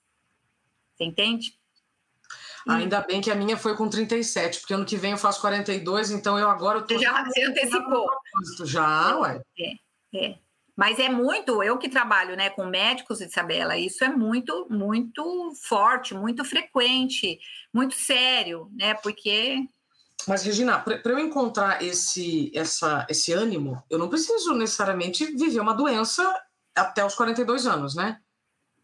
Você 0.94 1.04
entende? 1.04 1.58
Ainda 2.66 3.02
bem 3.02 3.20
que 3.20 3.30
a 3.30 3.34
minha 3.34 3.56
foi 3.56 3.76
com 3.76 3.88
37, 3.88 4.60
porque 4.60 4.72
ano 4.72 4.86
que 4.86 4.96
vem 4.96 5.12
eu 5.12 5.18
faço 5.18 5.40
42, 5.40 6.10
então 6.10 6.38
eu 6.38 6.48
agora 6.48 6.80
tô. 6.80 6.98
Já 6.98 7.24
se 7.26 7.42
antecipou. 7.42 8.06
Já, 8.64 9.18
ué. 9.18 9.40
É, 9.58 10.18
é. 10.18 10.38
Mas 10.76 10.98
é 10.98 11.08
muito, 11.08 11.62
eu 11.62 11.78
que 11.78 11.88
trabalho 11.88 12.36
né, 12.36 12.50
com 12.50 12.66
médicos, 12.66 13.20
Isabela, 13.20 13.76
isso 13.76 14.02
é 14.02 14.08
muito, 14.08 14.66
muito 14.68 15.52
forte, 15.62 16.14
muito 16.14 16.44
frequente, 16.44 17.38
muito 17.72 17.94
sério, 17.94 18.68
né? 18.72 18.94
Porque. 18.94 19.58
Mas, 20.26 20.42
Regina, 20.42 20.78
para 20.78 21.12
eu 21.12 21.18
encontrar 21.18 21.82
esse, 21.82 22.50
essa, 22.54 23.06
esse 23.10 23.32
ânimo, 23.32 23.82
eu 23.90 23.98
não 23.98 24.08
preciso 24.08 24.54
necessariamente 24.54 25.26
viver 25.36 25.60
uma 25.60 25.74
doença 25.74 26.22
até 26.74 27.04
os 27.04 27.14
42 27.14 27.66
anos, 27.66 27.94
né? 27.94 28.18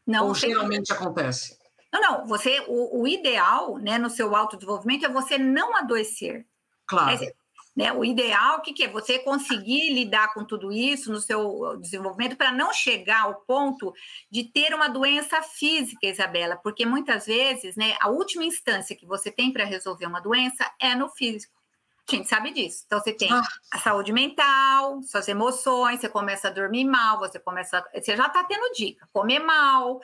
Não. 0.07 0.29
Ou 0.29 0.35
geralmente 0.35 0.93
acontece? 0.93 1.60
Não, 1.93 2.01
não. 2.01 2.27
Você, 2.27 2.65
o, 2.69 3.03
o 3.03 3.09
ideal, 3.09 3.79
né, 3.79 3.99
no 3.99 4.11
seu 4.11 4.35
autodesenvolvimento 4.35 5.07
é 5.07 5.09
você 5.09 5.39
não 5.39 5.77
adoecer. 5.77 6.47
Claro. 6.87 7.23
É, 7.23 7.33
né? 7.77 7.93
O 7.93 8.05
ideal, 8.05 8.59
o 8.59 8.63
que, 8.63 8.73
que 8.73 8.85
é? 8.85 8.89
Você 8.89 9.19
conseguir 9.21 9.93
lidar 9.95 10.35
com 10.35 10.45
tudo 10.45 10.73
isso 10.73 11.11
no 11.11 11.21
seu 11.21 11.77
desenvolvimento 11.81 12.37
para 12.37 12.53
não 12.53 12.73
chegar 12.73 13.23
ao 13.23 13.37
ponto 13.43 13.93
de 14.31 14.45
ter 14.45 14.75
uma 14.75 14.89
doença 14.89 15.41
física, 15.43 16.07
Isabela, 16.07 16.57
porque 16.57 16.85
muitas 16.85 17.27
vezes, 17.27 17.77
né, 17.77 17.97
a 18.01 18.09
última 18.09 18.45
instância 18.45 18.97
que 18.97 19.07
você 19.07 19.31
tem 19.31 19.53
para 19.53 19.65
resolver 19.65 20.07
uma 20.07 20.21
doença 20.21 20.71
é 20.81 20.95
no 20.95 21.09
físico. 21.09 21.61
A 22.09 22.17
gente 22.17 22.29
sabe 22.29 22.51
disso. 22.51 22.83
Então, 22.87 22.99
você 22.99 23.13
tem 23.13 23.31
a 23.73 23.79
saúde 23.79 24.13
mental, 24.13 25.01
suas 25.03 25.29
emoções, 25.29 26.01
você 26.01 26.09
começa 26.09 26.49
a 26.49 26.51
dormir 26.51 26.85
mal, 26.85 27.21
você 27.21 27.39
começa. 27.39 27.85
Você 27.95 28.17
já 28.17 28.27
está 28.27 28.43
tendo 28.43 28.73
dica, 28.73 29.09
comer 29.13 29.39
mal, 29.39 30.01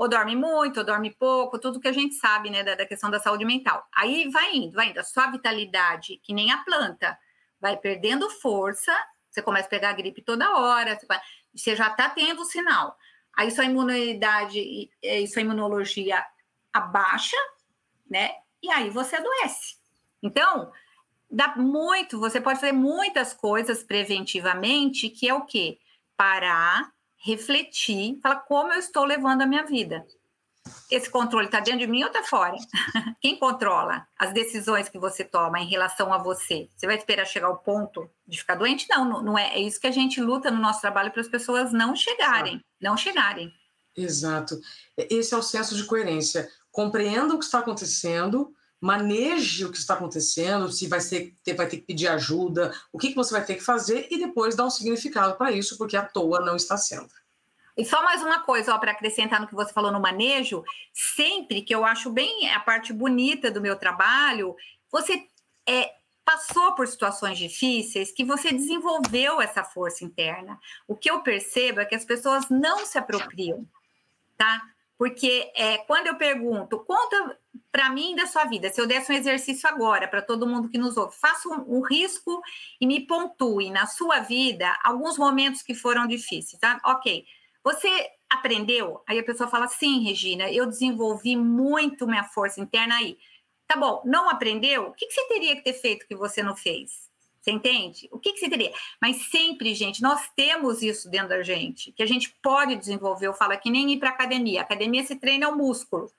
ou 0.00 0.08
dorme 0.08 0.34
muito, 0.34 0.78
ou 0.78 0.86
dorme 0.86 1.10
pouco, 1.10 1.58
tudo 1.58 1.78
que 1.78 1.86
a 1.86 1.92
gente 1.92 2.14
sabe, 2.14 2.48
né, 2.48 2.64
da, 2.64 2.74
da, 2.74 2.86
questão 2.86 3.10
da 3.10 3.20
saúde 3.20 3.44
mental. 3.44 3.86
Aí 3.94 4.30
vai 4.30 4.56
indo, 4.56 4.72
vai 4.72 4.88
indo. 4.88 4.98
A 4.98 5.04
sua 5.04 5.26
vitalidade, 5.26 6.18
que 6.22 6.32
nem 6.32 6.50
a 6.50 6.56
planta, 6.64 7.18
vai 7.60 7.76
perdendo 7.76 8.30
força, 8.30 8.90
você 9.30 9.42
começa 9.42 9.66
a 9.66 9.68
pegar 9.68 9.92
gripe 9.92 10.22
toda 10.22 10.56
hora, 10.56 10.98
você 11.54 11.76
já 11.76 11.88
está 11.88 12.08
tendo 12.08 12.46
sinal. 12.46 12.96
Aí 13.36 13.50
sua 13.50 13.66
imunidade 13.66 14.90
e 15.02 15.28
sua 15.28 15.42
imunologia 15.42 16.24
abaixa, 16.72 17.36
né? 18.10 18.30
E 18.62 18.70
aí 18.70 18.88
você 18.88 19.16
adoece. 19.16 19.76
Então, 20.22 20.72
dá 21.30 21.56
muito, 21.56 22.18
você 22.18 22.40
pode 22.40 22.58
fazer 22.58 22.72
muitas 22.72 23.34
coisas 23.34 23.84
preventivamente, 23.84 25.10
que 25.10 25.28
é 25.28 25.34
o 25.34 25.44
quê? 25.44 25.78
Parar, 26.16 26.90
refletir, 27.22 28.18
falar 28.22 28.40
como 28.40 28.72
eu 28.72 28.78
estou 28.78 29.04
levando 29.04 29.42
a 29.42 29.46
minha 29.46 29.64
vida. 29.64 30.04
Esse 30.90 31.08
controle 31.08 31.46
está 31.46 31.60
dentro 31.60 31.80
de 31.80 31.86
mim 31.86 32.02
ou 32.02 32.08
está 32.08 32.22
fora? 32.22 32.54
Quem 33.20 33.38
controla 33.38 34.06
as 34.18 34.32
decisões 34.32 34.88
que 34.88 34.98
você 34.98 35.24
toma 35.24 35.58
em 35.60 35.68
relação 35.68 36.12
a 36.12 36.18
você? 36.18 36.68
Você 36.76 36.86
vai 36.86 36.96
esperar 36.96 37.26
chegar 37.26 37.46
ao 37.46 37.58
ponto 37.58 38.10
de 38.26 38.38
ficar 38.38 38.56
doente? 38.56 38.86
Não, 38.90 39.22
não 39.22 39.38
é. 39.38 39.54
É 39.54 39.60
isso 39.60 39.80
que 39.80 39.86
a 39.86 39.92
gente 39.92 40.20
luta 40.20 40.50
no 40.50 40.60
nosso 40.60 40.80
trabalho 40.80 41.10
para 41.10 41.20
as 41.20 41.28
pessoas 41.28 41.72
não 41.72 41.96
chegarem, 41.96 42.56
ah. 42.56 42.64
não 42.80 42.96
chegarem. 42.96 43.52
Exato. 43.96 44.60
Esse 44.96 45.34
é 45.34 45.36
o 45.36 45.42
senso 45.42 45.76
de 45.76 45.84
coerência. 45.84 46.48
Compreenda 46.70 47.34
o 47.34 47.38
que 47.38 47.44
está 47.44 47.58
acontecendo, 47.58 48.54
maneje 48.80 49.66
o 49.66 49.70
que 49.70 49.76
está 49.76 49.94
acontecendo, 49.94 50.72
se 50.72 50.86
vai, 50.88 51.00
ser, 51.00 51.34
vai 51.54 51.68
ter 51.68 51.76
que 51.76 51.86
pedir 51.86 52.08
ajuda, 52.08 52.74
o 52.90 52.98
que, 52.98 53.10
que 53.10 53.16
você 53.16 53.32
vai 53.32 53.44
ter 53.44 53.56
que 53.56 53.62
fazer 53.62 54.08
e 54.10 54.18
depois 54.18 54.56
dar 54.56 54.64
um 54.64 54.70
significado 54.70 55.36
para 55.36 55.52
isso, 55.52 55.76
porque 55.76 55.96
à 55.96 56.02
toa 56.02 56.40
não 56.40 56.56
está 56.56 56.76
sendo. 56.78 57.10
E 57.76 57.84
só 57.84 58.02
mais 58.02 58.22
uma 58.22 58.40
coisa, 58.40 58.76
para 58.78 58.92
acrescentar 58.92 59.40
no 59.40 59.46
que 59.46 59.54
você 59.54 59.72
falou 59.72 59.92
no 59.92 60.00
manejo, 60.00 60.64
sempre 60.92 61.62
que 61.62 61.74
eu 61.74 61.84
acho 61.84 62.10
bem 62.10 62.50
a 62.50 62.60
parte 62.60 62.92
bonita 62.92 63.50
do 63.50 63.60
meu 63.60 63.76
trabalho, 63.76 64.56
você 64.90 65.26
é, 65.66 65.92
passou 66.24 66.74
por 66.74 66.86
situações 66.86 67.38
difíceis 67.38 68.12
que 68.12 68.24
você 68.24 68.52
desenvolveu 68.52 69.40
essa 69.40 69.62
força 69.62 70.04
interna. 70.04 70.58
O 70.86 70.96
que 70.96 71.10
eu 71.10 71.22
percebo 71.22 71.80
é 71.80 71.84
que 71.84 71.94
as 71.94 72.04
pessoas 72.04 72.48
não 72.48 72.84
se 72.86 72.98
apropriam, 72.98 73.66
tá? 74.36 74.62
Porque 74.98 75.50
é, 75.54 75.78
quando 75.78 76.08
eu 76.08 76.16
pergunto, 76.16 76.78
conta 76.80 77.38
para 77.72 77.88
mim 77.90 78.16
da 78.16 78.26
sua 78.26 78.44
vida, 78.44 78.70
se 78.70 78.80
eu 78.80 78.86
desse 78.86 79.12
um 79.12 79.14
exercício 79.14 79.68
agora 79.68 80.08
para 80.08 80.22
todo 80.22 80.46
mundo 80.46 80.68
que 80.68 80.78
nos 80.78 80.96
ouve, 80.96 81.16
faça 81.16 81.48
um, 81.48 81.78
um, 81.78 81.80
risco 81.80 82.42
e 82.80 82.86
me 82.86 83.06
pontue 83.06 83.70
na 83.70 83.86
sua 83.86 84.20
vida 84.20 84.76
alguns 84.82 85.16
momentos 85.16 85.62
que 85.62 85.74
foram 85.74 86.06
difíceis, 86.06 86.58
tá? 86.60 86.80
Ok, 86.84 87.24
você 87.62 88.10
aprendeu? 88.28 89.02
Aí 89.06 89.18
a 89.18 89.24
pessoa 89.24 89.48
fala, 89.48 89.68
sim, 89.68 90.02
Regina, 90.02 90.50
eu 90.50 90.66
desenvolvi 90.66 91.36
muito 91.36 92.06
minha 92.06 92.24
força 92.24 92.60
interna 92.60 92.96
aí. 92.96 93.16
Tá 93.66 93.76
bom, 93.76 94.02
não 94.04 94.28
aprendeu? 94.28 94.88
O 94.88 94.92
que, 94.92 95.06
que 95.06 95.12
você 95.12 95.28
teria 95.28 95.54
que 95.54 95.62
ter 95.62 95.74
feito 95.74 96.06
que 96.06 96.16
você 96.16 96.42
não 96.42 96.56
fez? 96.56 97.08
Você 97.40 97.52
entende? 97.52 98.08
O 98.12 98.18
que, 98.18 98.32
que 98.32 98.38
você 98.38 98.50
teria? 98.50 98.72
Mas 99.00 99.30
sempre, 99.30 99.74
gente, 99.74 100.02
nós 100.02 100.28
temos 100.36 100.82
isso 100.82 101.08
dentro 101.08 101.30
da 101.30 101.42
gente, 101.42 101.92
que 101.92 102.02
a 102.02 102.06
gente 102.06 102.34
pode 102.42 102.76
desenvolver. 102.76 103.28
Eu 103.28 103.34
falo 103.34 103.56
que 103.58 103.70
nem 103.70 103.92
ir 103.92 103.98
para 103.98 104.10
academia. 104.10 104.60
A 104.60 104.64
academia 104.64 105.02
se 105.04 105.16
treina 105.16 105.48
o 105.48 105.56
músculo. 105.56 106.10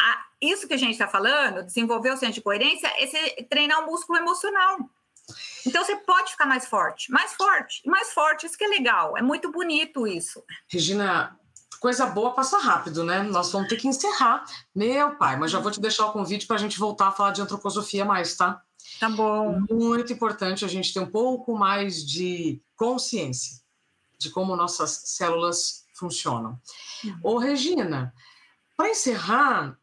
Ah, 0.00 0.25
isso 0.40 0.68
que 0.68 0.74
a 0.74 0.78
gente 0.78 0.92
está 0.92 1.08
falando, 1.08 1.64
desenvolver 1.64 2.10
o 2.10 2.16
senso 2.16 2.34
de 2.34 2.42
coerência, 2.42 2.86
é 2.86 3.42
treinar 3.44 3.82
o 3.82 3.86
músculo 3.86 4.18
emocional. 4.18 4.78
Então 5.66 5.84
você 5.84 5.96
pode 5.96 6.30
ficar 6.32 6.46
mais 6.46 6.66
forte, 6.66 7.10
mais 7.10 7.32
forte, 7.34 7.82
mais 7.86 8.12
forte. 8.12 8.46
Isso 8.46 8.56
que 8.56 8.64
é 8.64 8.68
legal. 8.68 9.16
É 9.16 9.22
muito 9.22 9.50
bonito 9.50 10.06
isso. 10.06 10.42
Regina, 10.68 11.36
coisa 11.80 12.06
boa 12.06 12.32
passa 12.32 12.58
rápido, 12.58 13.02
né? 13.02 13.22
Nós 13.22 13.50
vamos 13.50 13.68
ter 13.68 13.76
que 13.76 13.88
encerrar. 13.88 14.44
Meu 14.74 15.16
pai, 15.16 15.36
mas 15.36 15.50
já 15.50 15.58
vou 15.58 15.72
te 15.72 15.80
deixar 15.80 16.06
o 16.06 16.12
convite 16.12 16.46
para 16.46 16.56
a 16.56 16.58
gente 16.58 16.78
voltar 16.78 17.08
a 17.08 17.12
falar 17.12 17.32
de 17.32 17.42
antroposofia 17.42 18.04
mais, 18.04 18.36
tá? 18.36 18.62
Tá 19.00 19.10
bom. 19.10 19.60
Muito 19.70 20.12
importante 20.12 20.64
a 20.64 20.68
gente 20.68 20.92
ter 20.92 21.00
um 21.00 21.10
pouco 21.10 21.56
mais 21.56 22.06
de 22.06 22.62
consciência 22.76 23.60
de 24.18 24.30
como 24.30 24.56
nossas 24.56 24.90
células 25.06 25.84
funcionam. 25.94 26.58
Uhum. 27.04 27.20
Ô, 27.22 27.38
Regina, 27.38 28.14
para 28.76 28.90
encerrar, 28.90 29.76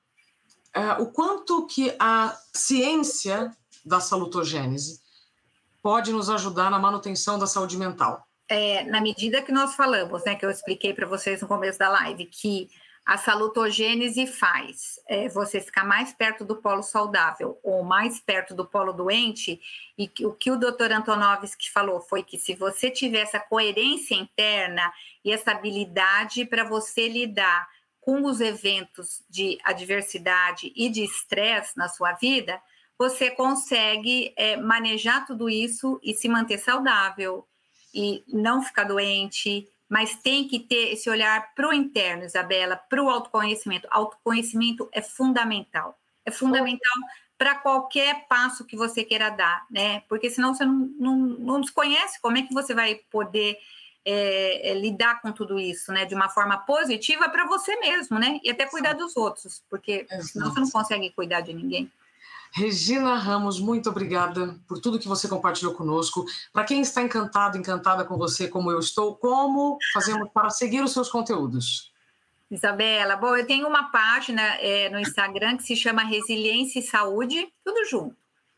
uh, 0.76 1.02
o 1.02 1.12
quanto 1.12 1.66
que 1.68 1.96
a 2.00 2.38
ciência 2.54 3.52
da 3.86 4.00
salutogênese 4.00 5.02
pode 5.82 6.12
nos 6.12 6.30
ajudar 6.30 6.72
na 6.72 6.80
manutenção 6.80 7.38
da 7.38 7.48
saúde 7.48 7.78
mental? 7.78 8.26
É, 8.48 8.84
na 8.86 9.02
medida 9.02 9.42
que 9.42 9.52
nós 9.52 9.76
falamos, 9.76 10.24
né, 10.26 10.36
que 10.36 10.46
eu 10.46 10.52
expliquei 10.52 10.94
para 10.94 11.08
vocês 11.08 11.42
no 11.42 11.48
começo 11.48 11.80
da 11.80 11.90
live, 11.90 12.26
que 12.26 12.70
a 13.06 13.18
salutogênese 13.18 14.26
faz 14.26 14.98
é, 15.10 15.28
você 15.28 15.60
ficar 15.60 15.84
mais 15.84 16.14
perto 16.14 16.46
do 16.46 16.56
polo 16.56 16.82
saudável 16.82 17.60
ou 17.62 17.84
mais 17.84 18.20
perto 18.20 18.56
do 18.56 18.66
polo 18.66 18.94
doente, 18.94 19.60
e 19.98 20.08
que, 20.08 20.26
o 20.26 20.34
que 20.34 20.50
o 20.50 20.58
doutor 20.58 20.92
Antonovski 20.92 21.70
falou 21.70 22.00
foi 22.00 22.24
que 22.24 22.38
se 22.38 22.56
você 22.56 22.90
tiver 22.90 23.20
essa 23.20 23.40
coerência 23.40 24.16
interna 24.16 24.92
e 25.24 25.32
essa 25.32 25.52
habilidade 25.52 26.46
para 26.46 26.64
você 26.64 27.10
lidar 27.10 27.68
com 28.04 28.26
os 28.26 28.42
eventos 28.42 29.24
de 29.30 29.58
adversidade 29.64 30.72
e 30.76 30.90
de 30.90 31.04
estresse 31.04 31.78
na 31.78 31.88
sua 31.88 32.14
vida, 32.14 32.62
você 32.98 33.32
consegue 33.32 34.34
é, 34.36 34.58
manejar 34.58 35.26
tudo 35.26 35.50
isso 35.50 36.00
e 36.04 36.14
se 36.14 36.28
manter 36.28 36.58
saudável 36.58 37.48
e 37.94 38.24
não 38.28 38.62
ficar 38.62 38.84
doente 38.84 39.68
mas 39.94 40.16
tem 40.16 40.48
que 40.48 40.60
ter 40.60 40.94
esse 40.94 41.08
olhar 41.08 41.54
para 41.54 41.70
o 41.70 41.72
interno, 41.72 42.24
Isabela, 42.24 42.76
para 42.76 43.00
o 43.00 43.12
autoconhecimento. 43.12 43.88
Autoconhecimento 43.92 44.90
é 44.92 45.04
fundamental. 45.04 46.00
É 46.26 46.32
fundamental 46.32 46.92
para 47.38 47.54
qualquer 47.54 48.26
passo 48.28 48.66
que 48.66 48.76
você 48.76 49.04
queira 49.04 49.30
dar, 49.30 49.64
né? 49.70 50.00
Porque 50.10 50.32
senão 50.32 50.56
você 50.56 50.66
não, 50.66 50.90
não, 50.98 51.18
não 51.18 51.62
desconhece 51.62 52.20
como 52.20 52.40
é 52.40 52.42
que 52.42 52.52
você 52.52 52.74
vai 52.74 52.96
poder 53.12 53.56
é, 54.06 54.72
é, 54.72 54.74
lidar 54.74 55.22
com 55.22 55.32
tudo 55.32 55.60
isso, 55.60 55.92
né? 55.92 56.06
De 56.06 56.16
uma 56.16 56.30
forma 56.30 56.58
positiva 56.58 57.30
para 57.30 57.46
você 57.46 57.76
mesmo, 57.78 58.20
né? 58.20 58.40
E 58.44 58.50
até 58.50 58.66
cuidar 58.66 58.94
dos 58.94 59.16
outros, 59.16 59.64
porque 59.70 60.06
senão 60.22 60.52
você 60.52 60.60
não 60.60 60.70
consegue 60.70 61.10
cuidar 61.12 61.42
de 61.42 61.54
ninguém. 61.54 61.92
Regina 62.56 63.16
Ramos, 63.16 63.60
muito 63.60 63.90
obrigada 63.90 64.60
por 64.68 64.80
tudo 64.80 65.00
que 65.00 65.08
você 65.08 65.28
compartilhou 65.28 65.74
conosco. 65.74 66.24
Para 66.52 66.64
quem 66.64 66.82
está 66.82 67.02
encantado, 67.02 67.58
encantada 67.58 68.06
com 68.06 68.16
você, 68.16 68.48
como 68.48 68.70
eu 68.70 68.80
estou, 68.80 69.16
como 69.16 69.80
fazemos 69.92 70.30
para 70.32 70.52
seguir 70.52 70.84
os 70.84 70.94
seus 70.94 71.10
conteúdos? 71.10 71.92
Isabela, 72.52 73.16
bom, 73.16 73.36
eu 73.36 73.48
tenho 73.48 73.68
uma 73.68 73.90
página 73.90 74.42
é, 74.60 74.88
no 74.90 75.00
Instagram 75.00 75.58
que 75.58 75.64
se 75.64 75.76
chama 75.76 76.04
Resiliência 76.04 76.78
e 76.78 76.84
Saúde, 76.84 77.52
tudo 77.66 77.84
junto. 77.86 78.16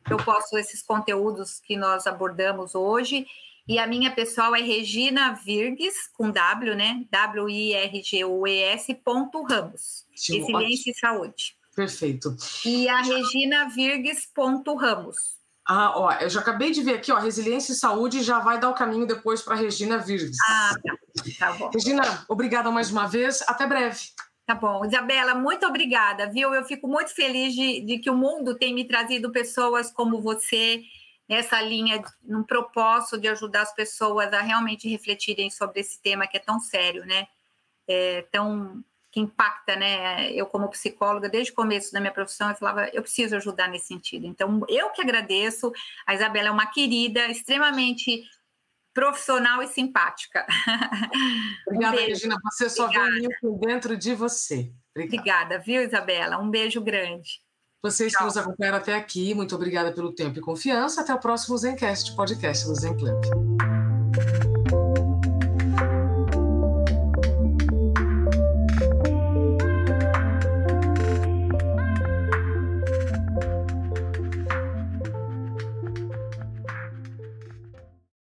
Eu 0.10 0.17
posto 0.17 0.58
esses 0.58 0.84
conteúdos 0.84 1.62
que 1.62 1.77
nós 1.77 2.05
abordamos 2.05 2.75
hoje. 2.75 3.25
E 3.67 3.80
a 3.80 3.88
minha 3.88 4.13
pessoal 4.13 4.56
é 4.56 4.62
Regina 4.62 5.34
Virgues, 5.34 6.08
com 6.13 6.30
W, 6.30 6.75
né? 6.75 7.04
W-I-R-G-U-E-S 7.10 8.93
ponto 9.04 9.41
Ramos. 9.41 10.06
Resiliência 10.12 10.91
e 10.91 10.93
Saúde. 10.93 11.58
Perfeito. 11.75 12.36
E 12.63 12.88
a 12.88 13.01
Regina 13.01 13.67
Virgues 13.69 14.28
ponto 14.34 14.75
Ramos. 14.75 15.36
Ah, 15.67 15.97
ó, 15.97 16.12
eu 16.13 16.30
já 16.30 16.41
acabei 16.41 16.69
de 16.69 16.84
ver 16.84 16.93
aqui, 16.93 17.12
ó, 17.12 17.17
Resiliência 17.17 17.71
e 17.71 17.75
Saúde 17.75 18.21
já 18.21 18.37
vai 18.37 18.60
dar 18.60 18.69
o 18.69 18.75
caminho 18.75 19.08
depois 19.08 19.42
para 19.42 19.56
Regina 19.56 19.98
Virgues. 19.98 20.37
Ah, 20.48 20.75
tá. 20.83 20.96
tá 21.40 21.54
bom. 21.54 21.71
Regina, 21.73 22.23
obrigada 22.29 22.69
mais 22.69 22.92
uma 22.92 23.08
vez. 23.08 23.44
Até 23.48 23.65
breve. 23.65 24.00
Tá 24.46 24.54
bom. 24.54 24.85
Isabela, 24.85 25.33
muito 25.33 25.65
obrigada, 25.65 26.29
viu? 26.29 26.54
Eu 26.54 26.63
fico 26.65 26.87
muito 26.87 27.15
feliz 27.15 27.56
de, 27.56 27.81
de 27.81 27.98
que 27.98 28.12
o 28.12 28.15
mundo 28.15 28.56
tem 28.56 28.75
me 28.75 28.85
trazido 28.85 29.31
pessoas 29.31 29.92
como 29.92 30.21
você 30.21 30.83
nessa 31.28 31.62
linha, 31.62 32.04
num 32.23 32.44
propósito 32.44 33.17
de 33.17 33.28
ajudar 33.28 33.62
as 33.62 33.73
pessoas 33.73 34.32
a 34.34 34.42
realmente 34.42 34.88
refletirem 34.88 35.50
sobre 35.50 35.82
esse 35.82 36.02
tema 36.02 36.28
que 36.28 36.38
é 36.38 36.40
tão 36.40 36.60
sério, 36.60 37.06
né? 37.06 37.28
É, 37.88 38.23
tão 38.32 38.84
que 39.12 39.21
impacta, 39.21 39.78
né? 39.78 40.30
Eu 40.34 40.46
como 40.46 40.67
psicóloga, 40.69 41.30
desde 41.30 41.54
o 41.54 41.56
começo 41.56 41.94
da 41.94 42.02
minha 42.02 42.12
profissão, 42.12 42.50
eu 42.50 42.56
falava, 42.56 42.90
eu 42.90 43.02
preciso 43.02 43.38
ajudar 43.38 43.69
nesse 43.69 43.88
sentido. 43.88 44.28
Então, 44.28 44.65
eu 44.67 44.90
que 44.90 45.02
agradeço. 45.02 45.71
A 46.06 46.13
Isabela 46.13 46.50
é 46.50 46.52
uma 46.52 46.65
querida, 46.65 47.26
extremamente 47.28 48.23
profissional 48.94 49.63
e 49.63 49.67
simpática. 49.67 50.46
Obrigada, 51.67 51.96
um 51.96 52.00
Regina. 52.00 52.36
Você 52.44 52.69
só 52.69 52.86
Obrigada. 52.86 53.12
vê 53.12 53.30
dentro 53.65 53.98
de 53.98 54.13
você. 54.13 54.73
Obrigada. 54.94 55.19
Obrigada, 55.19 55.60
viu, 55.60 55.82
Isabela? 55.82 56.38
Um 56.38 56.50
beijo 56.50 56.82
grande. 56.82 57.44
Vocês 57.86 58.17
que 58.17 58.23
nos 58.23 58.36
acompanharam 58.36 58.79
até 58.79 58.96
aqui, 58.96 59.36
muito 59.36 59.54
obrigada 59.54 59.92
pelo 59.92 60.12
tempo 60.12 60.40
e 60.40 60.42
confiança. 60.42 61.02
Até 61.02 61.13
o 61.13 61.19
próximo 61.19 61.56
Zencast, 61.56 62.15
podcast 62.15 62.65
do 62.65 62.73
Zen 62.73 62.98
Club. 62.98 63.85